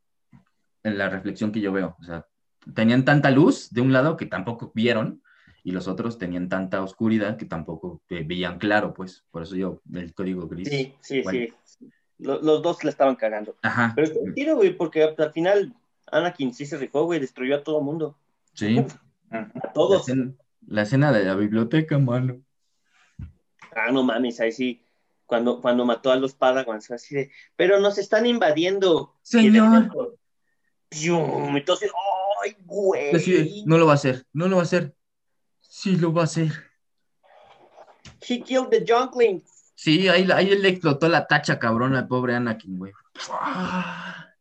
[0.83, 1.95] la reflexión que yo veo.
[1.99, 2.27] O sea,
[2.73, 5.21] tenían tanta luz de un lado que tampoco vieron,
[5.63, 9.25] y los otros tenían tanta oscuridad que tampoco veían claro, pues.
[9.31, 10.69] Por eso yo, el código gris.
[10.69, 11.55] Sí, sí, Bueno.
[11.63, 11.89] sí.
[12.19, 13.57] Lo- Los, dos le estaban cagando.
[13.63, 13.91] Ajá.
[13.95, 15.73] Pero está chido, güey, porque al final
[16.11, 18.15] Anakin sí se rifó, güey, destruyó a todo mundo.
[18.53, 18.77] Sí.
[19.31, 20.01] A La todos.
[20.07, 20.31] escena,
[20.67, 22.41] la escena de la biblioteca, mano.
[23.75, 24.84] Ah, no mames, ahí sí.
[25.25, 29.15] Cuando, cuando mató a los Padawans, así de, pero nos están invadiendo.
[29.23, 29.91] Señor.
[30.89, 31.57] ¡Pium!
[31.57, 31.91] Entonces,
[32.43, 33.11] ¡ay, güey!
[33.11, 34.95] De, no lo va a hacer, no lo va a hacer.
[35.59, 36.51] Sí lo va a hacer.
[38.21, 39.43] He killed the Junkling.
[39.75, 42.93] Sí, ahí, ahí le explotó la tacha, cabrón, al pobre Anakin, güey.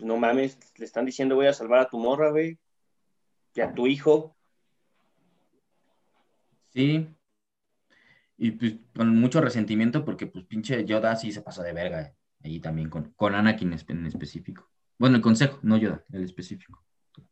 [0.00, 2.56] No mames, le están diciendo voy a salvar a tu morra, güey.
[3.52, 4.36] Y a tu hijo.
[6.72, 7.08] Sí.
[8.38, 12.02] Y pues con mucho resentimiento porque pues pinche Yoda sí se pasó de verga.
[12.02, 12.14] eh.
[12.44, 14.70] Ahí también con, con Anakin en específico.
[14.96, 16.84] Bueno, el consejo, no Yoda, el específico.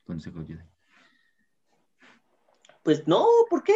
[0.05, 0.67] Consejo Yoda.
[2.83, 3.75] Pues no, ¿por qué?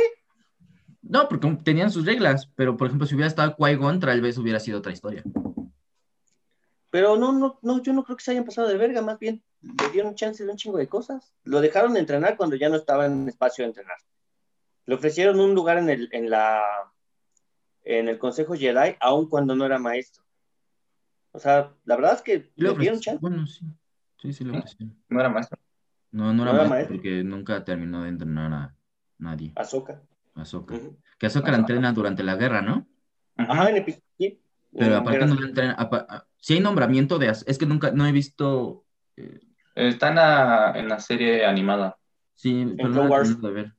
[1.02, 4.60] No, porque tenían sus reglas, pero por ejemplo, si hubiera estado Qui-Gon, tal vez hubiera
[4.60, 5.22] sido otra historia.
[6.90, 9.42] Pero no, no, no, yo no creo que se hayan pasado de verga, más bien
[9.62, 11.32] le dieron chance de un chingo de cosas.
[11.44, 13.98] Lo dejaron de entrenar cuando ya no estaba en espacio de entrenar.
[14.86, 16.62] Le ofrecieron un lugar en el, en la,
[17.84, 20.22] en el Consejo Jedi, aun cuando no era maestro.
[21.32, 23.20] O sea, la verdad es que le dieron chance.
[23.20, 23.64] Bueno, sí.
[24.20, 24.50] Sí, sí, ¿Sí?
[24.50, 24.96] ofrecieron.
[25.08, 25.58] No era maestro.
[26.12, 26.96] No, no era, ¿No era maestro, maestro?
[26.96, 28.74] porque nunca terminó de entrenar a
[29.18, 29.52] nadie.
[29.56, 30.02] Ahsoka.
[30.34, 30.74] A Ahsoka.
[30.74, 30.98] Ujú.
[31.18, 32.86] Que Ahsoka la entrena durante la guerra, ¿no?
[33.36, 34.04] Ajá, en episodio.
[34.18, 34.40] sí.
[34.76, 35.76] Pero En aparte no la entrena.
[35.78, 37.28] a- Si hay nombramiento de.
[37.28, 37.90] Es que nunca.
[37.92, 38.84] No he visto.
[39.16, 39.40] eh,
[39.74, 41.96] Está en la, en la serie animada.
[42.34, 43.74] sí, pero no la de ver.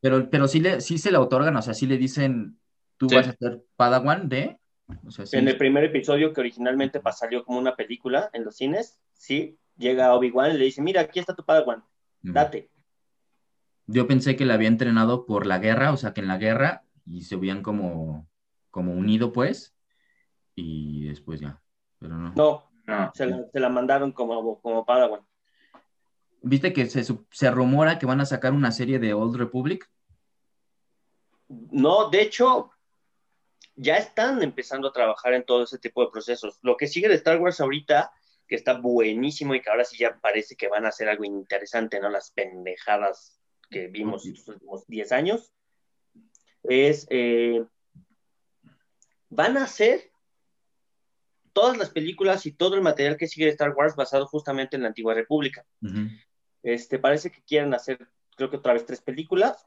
[0.00, 2.58] Pero, pero sí, le, sí se le otorgan, o sea, sí le dicen.
[2.96, 3.14] Tú Sí.
[3.16, 4.58] vas a ser Padawan de.
[5.06, 5.36] O sea, sí.
[5.36, 10.14] En el primer episodio que originalmente salió como una película en los cines, sí, llega
[10.14, 11.84] Obi-Wan y le dice, mira, aquí está tu Padawan,
[12.22, 12.70] date.
[13.88, 16.84] Yo pensé que la había entrenado por la guerra, o sea, que en la guerra
[17.04, 18.28] y se habían como,
[18.70, 19.76] como unido, pues,
[20.54, 21.60] y después ya,
[21.98, 22.32] pero no.
[22.36, 23.10] No, No.
[23.14, 25.20] se la, se la mandaron como, como Padawan.
[26.42, 29.88] ¿Viste que se, se rumora que van a sacar una serie de Old Republic?
[31.48, 32.70] No, de hecho,
[33.76, 36.58] ya están empezando a trabajar en todo ese tipo de procesos.
[36.62, 38.10] Lo que sigue de Star Wars ahorita,
[38.48, 42.00] que está buenísimo y que ahora sí ya parece que van a hacer algo interesante,
[42.00, 42.08] ¿no?
[42.08, 43.38] Las pendejadas
[43.70, 44.30] que vimos Ok.
[44.30, 45.52] los últimos 10 años,
[46.62, 47.64] es, eh,
[49.28, 50.10] van a hacer
[51.52, 54.82] todas las películas y todo el material que sigue de Star Wars basado justamente en
[54.82, 55.64] la antigua república.
[55.82, 56.08] Ujú.
[56.62, 59.66] Este, parece que quieren hacer, creo que otra vez tres películas,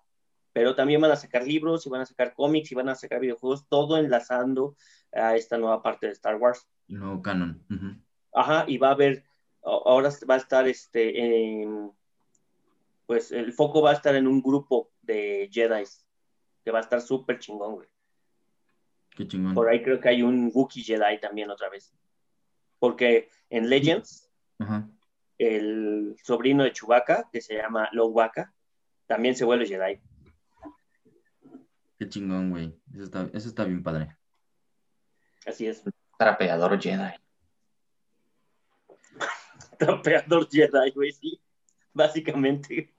[0.59, 3.21] pero también van a sacar libros y van a sacar cómics y van a sacar
[3.21, 4.75] videojuegos, todo enlazando
[5.13, 6.67] a esta nueva parte de Star Wars.
[6.89, 7.63] No canon.
[8.33, 9.23] Ajá, y va a haber,
[9.63, 11.93] ahora va a estar este, en-
[13.05, 15.85] pues el foco va a estar en un grupo de Jedi,
[16.65, 17.87] que va a estar súper chingón, güey.
[19.15, 19.53] Qué chingón.
[19.53, 21.93] Por ahí creo que hay un Wookiee Jedi también otra vez.
[22.79, 24.29] Porque en Legends,
[25.37, 28.53] el sobrino de Chewbacca, que se llama Lowbacca,
[29.07, 30.01] también se vuelve Jedi.
[31.99, 32.73] Qué chingón, güey.
[32.93, 34.15] Eso está, eso está bien padre.
[35.45, 35.83] Así es.
[36.17, 37.13] Trapeador Jedi.
[39.77, 41.41] Trapeador Jedi, güey, sí.
[41.93, 42.95] Básicamente.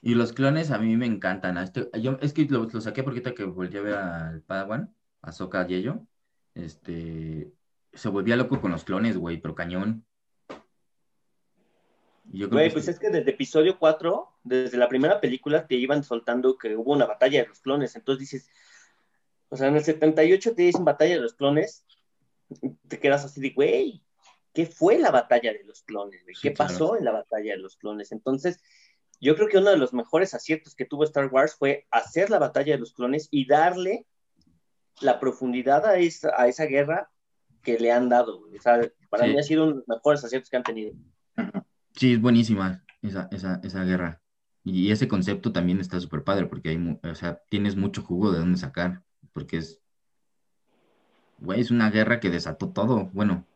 [0.00, 1.58] Y los clones a mí me encantan.
[1.58, 4.94] Este- yo, es que lo, lo saqué porque ahorita que volví a ver al Padawan,
[5.20, 6.06] a Sokka Yeyo,
[6.54, 7.52] este,
[7.92, 10.06] se volvía loco con los clones, güey, pero cañón.
[12.32, 15.66] Y yo creo Güey, que pues es que desde episodio 4, desde la primera película,
[15.66, 17.96] te iban soltando que hubo una batalla de los clones.
[17.96, 18.50] Entonces dices,
[19.48, 21.84] o sea, en el 78 te dicen batalla de los clones,
[22.88, 24.02] te quedas así de, güey,
[24.54, 26.22] ¿qué fue la batalla de los clones?
[26.22, 26.34] güey?
[26.34, 26.70] Sí, ¿Qué claro.
[26.72, 28.12] pasó en la batalla de los clones?
[28.12, 28.60] Entonces,
[29.20, 32.38] yo creo que uno de los mejores aciertos que tuvo Star Wars fue hacer la
[32.38, 34.06] batalla de los clones y darle
[35.00, 37.10] la profundidad a esa, a esa guerra
[37.62, 38.40] que le han dado.
[38.40, 38.56] güey.
[38.58, 38.80] O sea,
[39.10, 39.30] para Sí.
[39.32, 40.92] mí ha sido uno de los mejores aciertos que han tenido.
[41.94, 44.20] Sí, es buenísima esa, esa, esa guerra.
[44.68, 48.40] Y ese concepto también está súper padre porque hay, o sea, tienes mucho jugo de
[48.40, 49.02] dónde sacar.
[49.32, 49.80] Porque es,
[51.38, 53.08] güey, es una guerra que desató todo.
[53.12, 53.46] Bueno,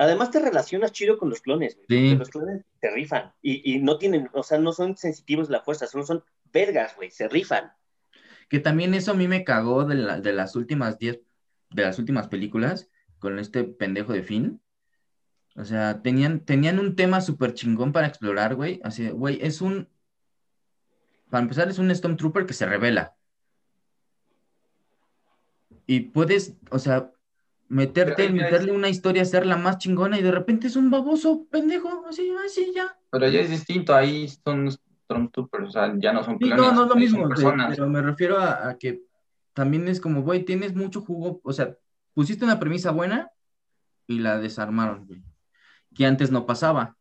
[0.00, 2.16] Además te relacionas chido con los clones, güey, Sí.
[2.16, 5.60] los clones te rifan y, y no tienen, o sea, no son sensitivos de la
[5.62, 6.22] fuerza, solo son
[6.52, 7.72] vergas, güey, se rifan.
[8.48, 11.20] que también eso a mí me cagó de, la- de las últimas 10,
[11.70, 14.60] de las últimas películas con este pendejo de Finn.
[15.58, 18.80] O sea, tenían, tenían un tema súper chingón para explorar, güey.
[18.84, 19.88] Así, güey, es un,
[21.30, 23.14] para empezar, es un Stormtrooper que se revela.
[25.86, 27.10] Y puedes, o sea,
[27.68, 32.04] meterte, es- meterle una historia, hacerla más chingona y de repente es un baboso pendejo,
[32.08, 32.96] así, así, ya.
[33.10, 36.72] Pero ya es distinto, ahí son Stormtroopers, o sea, ya no son Sí, clones, no,
[36.72, 37.70] no es lo mismo, son pe- personas.
[37.70, 39.02] pero me refiero a, a que
[39.54, 41.76] también es como, güey, tienes mucho jugo, o sea,
[42.14, 43.30] pusiste una premisa buena
[44.06, 45.22] y la desarmaron, güey,
[45.98, 46.96] que antes no pasaba.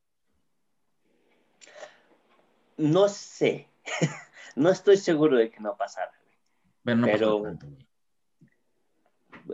[2.77, 3.69] No sé,
[4.55, 6.11] no estoy seguro de que no pasara.
[6.83, 7.67] Pero no Pero- tanto.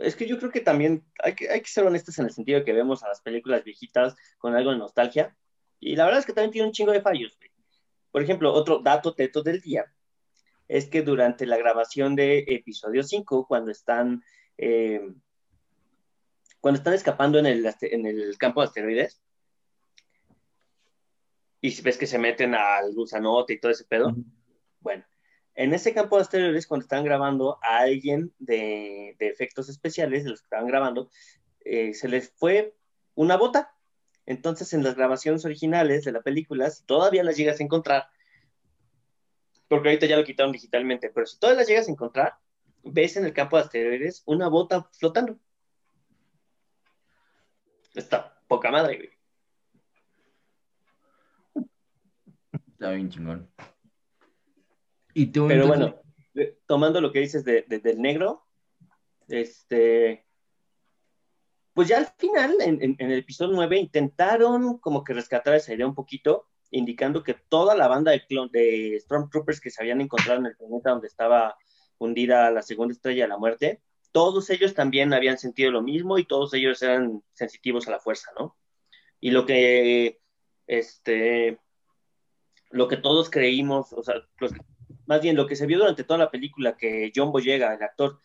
[0.00, 2.58] Es que yo creo que también hay que, hay que ser honestos en el sentido
[2.58, 5.36] de que vemos a las películas viejitas con algo de nostalgia
[5.78, 7.36] y la verdad es que también tiene un chingo de fallos.
[7.36, 7.50] güey.
[8.10, 9.84] Por ejemplo, otro dato teto del día
[10.66, 14.24] es que durante la grabación de episodio 5, cuando están,
[14.58, 15.00] eh,
[16.60, 19.20] cuando están escapando en el, en el campo de asteroides,
[21.64, 24.14] y ves que se meten al gusanote y todo ese pedo,
[24.80, 25.02] bueno,
[25.54, 30.30] en ese campo de asteroides, cuando estaban grabando a alguien de, de efectos especiales, de
[30.30, 31.08] los que estaban grabando,
[31.64, 32.76] eh, se les fue
[33.14, 33.74] una bota.
[34.26, 38.08] Entonces, en las grabaciones originales de la película, si todavía las llegas a encontrar,
[39.66, 42.34] porque ahorita ya lo quitaron digitalmente, pero si todavía las llegas a encontrar,
[42.82, 45.38] ves en el campo de asteroides una bota flotando.
[47.94, 49.13] Está poca madre, güey.
[52.74, 53.48] Está bien chingón.
[55.14, 55.94] Y tú, Pero entonces-
[56.34, 58.44] bueno, tomando lo que dices de, de- del negro,
[59.28, 60.26] este,
[61.72, 65.72] pues ya al final, en, en- en el episodio 9, intentaron como que rescatar esa
[65.72, 70.00] idea un poquito, indicando que toda la banda de, clon- de Stormtroopers que se habían
[70.00, 71.56] encontrado en el planeta donde estaba
[71.98, 76.26] hundida la segunda estrella de la muerte, todos ellos también habían sentido lo mismo y
[76.26, 78.56] todos ellos eran sensitivos a la fuerza, ¿no?
[79.20, 80.20] Y lo que,
[80.66, 81.58] este,
[82.74, 84.52] lo que todos creímos, o sea, los-
[85.06, 88.20] más bien lo que se vio durante toda la película, que John Boyega, el actor,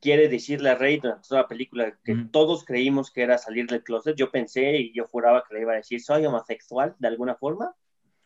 [0.00, 3.82] quiere decirle a Rey durante toda la película que todos creímos que era salir del
[3.82, 4.14] closet.
[4.16, 7.74] Yo pensé y yo juraba que le iba a decir, soy homosexual de alguna forma.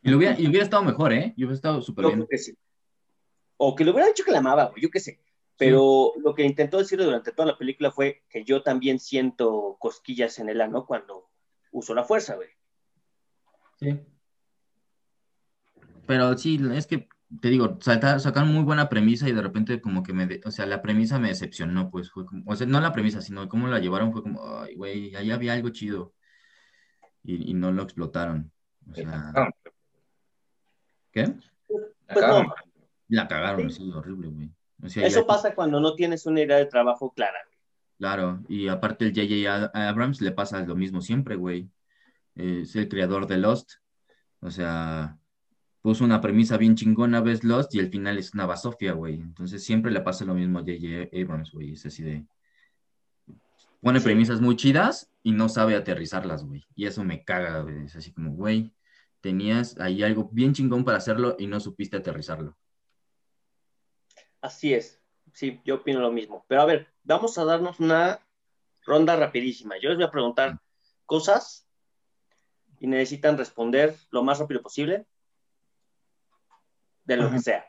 [0.03, 1.35] y, lo hubiera, y hubiera estado mejor, ¿eh?
[1.37, 2.19] Y hubiera estado súper Yo bien.
[2.21, 2.57] creo que sí.
[3.57, 5.21] O que le hubiera dicho que la amaba, yo qué sé.
[5.57, 10.39] Pero lo que intentó decirle durante toda la película fue que yo también siento cosquillas
[10.39, 11.29] en el ano cuando
[11.73, 12.49] uso la fuerza, güey.
[13.81, 13.99] Sí.
[16.09, 17.07] Pero sí, es que
[17.41, 20.51] te digo, salta- sacaron muy buena premisa y de repente como que me, de- o
[20.51, 23.69] sea, la premisa me decepcionó, pues fue como, o sea, no la premisa, sino cómo
[23.69, 26.15] la llevaron fue como, ay, güey, ahí había algo chido
[27.23, 28.51] y, y no lo explotaron.
[28.91, 29.33] O sea,
[31.13, 31.35] ¿qué?
[31.67, 32.55] Pues acá, no.
[33.09, 33.85] La cagaron, Sí.
[33.85, 34.51] sí, horrible, güey.
[34.83, 37.39] O sea, Eso ya- pasa cuando no tienes una idea de trabajo clara.
[37.47, 37.59] güey.
[37.99, 39.71] Claro, y aparte el J.J.
[39.89, 41.69] Abrams le pasa lo mismo siempre, güey.
[42.37, 43.73] Es el creador de Lost.
[44.41, 45.19] O sea,
[45.83, 49.15] puso una premisa bien chingona, ves Lost, y el final es una basofia, güey.
[49.15, 51.17] Entonces siempre le pasa lo mismo a J.J.
[51.17, 51.73] Abrams, güey.
[51.73, 52.27] Es así de...
[53.81, 56.65] Pone premisas muy chidas y no sabe aterrizarlas, güey.
[56.75, 57.85] Y eso me caga, güey.
[57.85, 58.75] Es así como, güey,
[59.21, 62.57] tenías ahí algo bien chingón para hacerlo y no supiste aterrizarlo.
[64.41, 65.01] Así es.
[65.33, 66.45] Sí, yo opino lo mismo.
[66.49, 68.19] Pero a ver, vamos a darnos una
[68.85, 69.77] ronda rapidísima.
[69.81, 70.61] Yo les voy a preguntar
[71.07, 71.69] cosas
[72.81, 75.07] y necesitan responder lo más rápido posible
[77.09, 77.33] de lo Ajá.
[77.35, 77.65] que sea.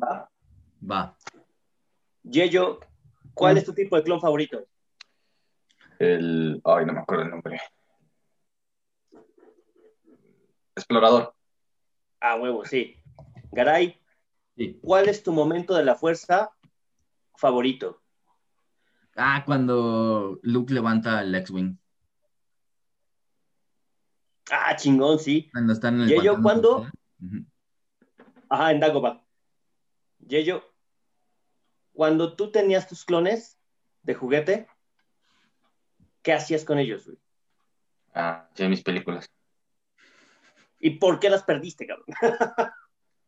[0.00, 0.30] ¿Va?
[0.88, 1.16] Va.
[2.24, 2.78] Yeyo,
[3.34, 4.66] ¿cuál es tu tipo de clon favorito?
[5.98, 6.60] El.
[6.64, 7.60] Ay, no me acuerdo el nombre.
[10.76, 11.34] Explorador.
[12.20, 12.96] Ah, huevo, sí.
[13.50, 13.98] Garay,
[14.56, 14.78] Sí.
[14.82, 16.50] ¿cuál es tu momento de la fuerza
[17.36, 18.02] favorito?
[19.16, 21.78] Ah, cuando Luke levanta el X-Wing.
[24.50, 25.48] Ah, chingón, sí.
[25.52, 26.90] Cuando están en el ¿Y ello pantano cuándo?
[28.52, 29.24] Ajá, en Dagobah.
[30.18, 30.62] Yeyo,
[31.94, 33.58] cuando tú tenías tus clones
[34.02, 34.66] de juguete,
[36.20, 37.16] ¿qué hacías con ellos, güey?
[38.12, 39.26] Ah, sí, mis películas.
[40.78, 42.04] ¿Y por qué las perdiste, cabrón?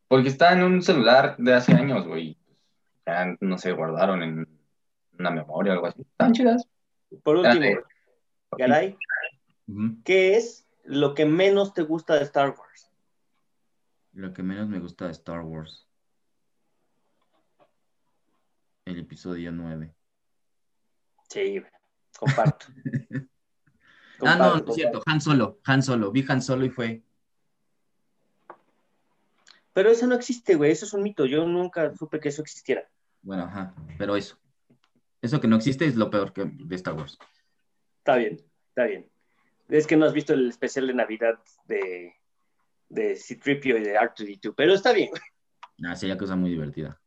[0.09, 2.37] Porque está en un celular de hace años, güey.
[3.07, 4.47] Ya no se guardaron en
[5.19, 6.03] una memoria o algo así.
[6.03, 6.69] Están chidas.
[7.23, 7.81] Por último.
[8.59, 8.99] Garay.
[10.05, 12.91] ¿qué es lo que menos te gusta de Star Wars?
[14.15, 15.89] Lo que menos me gusta de Star Wars.
[18.85, 19.95] El episodio 9.
[21.29, 21.63] Sí,
[22.19, 22.67] comparto.
[24.21, 25.03] Ah, no, no Comparto, es cierto.
[25.07, 25.59] Han Solo.
[25.65, 26.13] Han Solo.
[26.13, 27.03] Vi Han Solo y fue.
[29.73, 31.27] Pero eso no existe, güey, eso es un mito.
[31.27, 32.89] Yo nunca supe que eso existiera.
[33.23, 33.75] Bueno, ajá.
[33.99, 34.39] Pero eso.
[35.21, 37.19] Eso que no existe es lo peor que de Star Wars.
[37.99, 39.11] Está bien, está bien.
[39.69, 42.15] Es que no has visto el especial de Navidad de,
[42.89, 45.11] de C-3PO y de R2D2, pero está bien.
[45.85, 47.01] Ah, sería cosa muy divertida.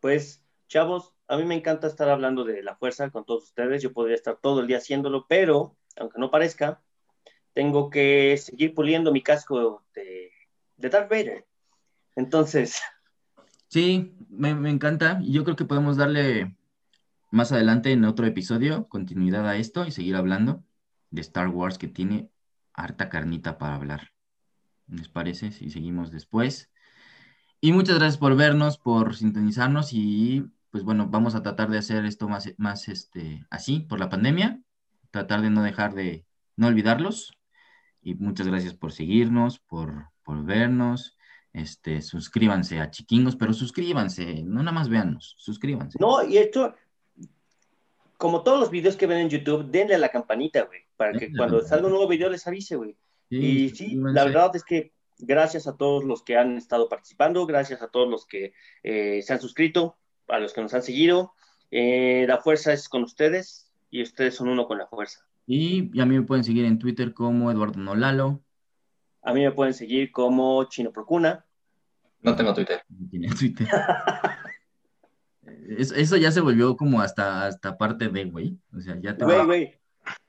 [0.00, 3.82] Pues, chavos, a mí me encanta estar hablando de la fuerza con todos ustedes.
[3.82, 6.80] Yo podría estar todo el día haciéndolo, pero, aunque no parezca,
[7.52, 10.30] tengo que seguir puliendo mi casco de,
[10.76, 11.44] de Darth Vader.
[12.14, 12.80] Entonces,
[13.74, 15.18] Sí, me, me encanta.
[15.20, 16.56] Y yo creo que podemos darle
[17.32, 20.62] más adelante en otro episodio continuidad a esto y seguir hablando
[21.10, 22.30] de Star Wars que tiene
[22.72, 24.13] harta carnita para hablar.
[24.88, 25.50] ¿Les parece?
[25.52, 26.70] Si seguimos después.
[27.60, 32.04] Y muchas gracias por vernos, por sintonizarnos y pues bueno, vamos a tratar de hacer
[32.04, 34.60] esto más, más este, así por la pandemia,
[35.12, 36.26] tratar de no dejar de,
[36.56, 37.32] no olvidarlos.
[38.02, 41.16] Y muchas gracias por seguirnos, por, por vernos.
[41.52, 45.98] Este, suscríbanse a Chiquingos, pero suscríbanse, no nada más véannos, suscríbanse.
[46.00, 46.74] no, y esto,
[48.18, 51.26] como todos los videos que ven en YouTube, denle a la campanita, güey, para que
[51.26, 52.96] Denle cuando salga un nuevo video les avise, güey.
[53.42, 57.82] Y sí, la verdad es que gracias a todos los que han estado participando, gracias
[57.82, 59.96] a todos los que eh, se han suscrito,
[60.28, 61.32] a los que nos han seguido.
[61.70, 65.26] Eh, la fuerza es con ustedes y ustedes son uno con la fuerza.
[65.46, 68.42] Y, y a mí me pueden seguir en Twitter como Eduardo Nolalo.
[69.22, 71.44] A mí me pueden seguir como Chino Procuna.
[72.20, 72.82] No tengo Twitter.
[72.88, 73.68] no tiene Twitter.
[75.66, 78.58] Eso, eso ya se volvió como hasta, hasta parte de, güey.
[78.76, 79.80] O sea, ya te Güey, güey,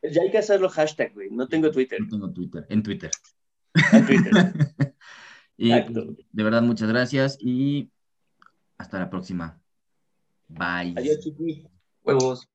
[0.02, 1.30] ya hay que hacerlo hashtag, güey.
[1.32, 2.00] No tengo Twitter.
[2.02, 3.12] no tengo Twitter, en Twitter.
[3.92, 4.32] En Twitter.
[5.58, 6.06] Y Exacto.
[6.06, 7.90] pues, de verdad, muchas gracias y
[8.78, 9.62] hasta la próxima.
[10.48, 10.94] Bye.
[10.98, 11.66] Adiós, chiqui.
[12.04, 12.48] Huevos.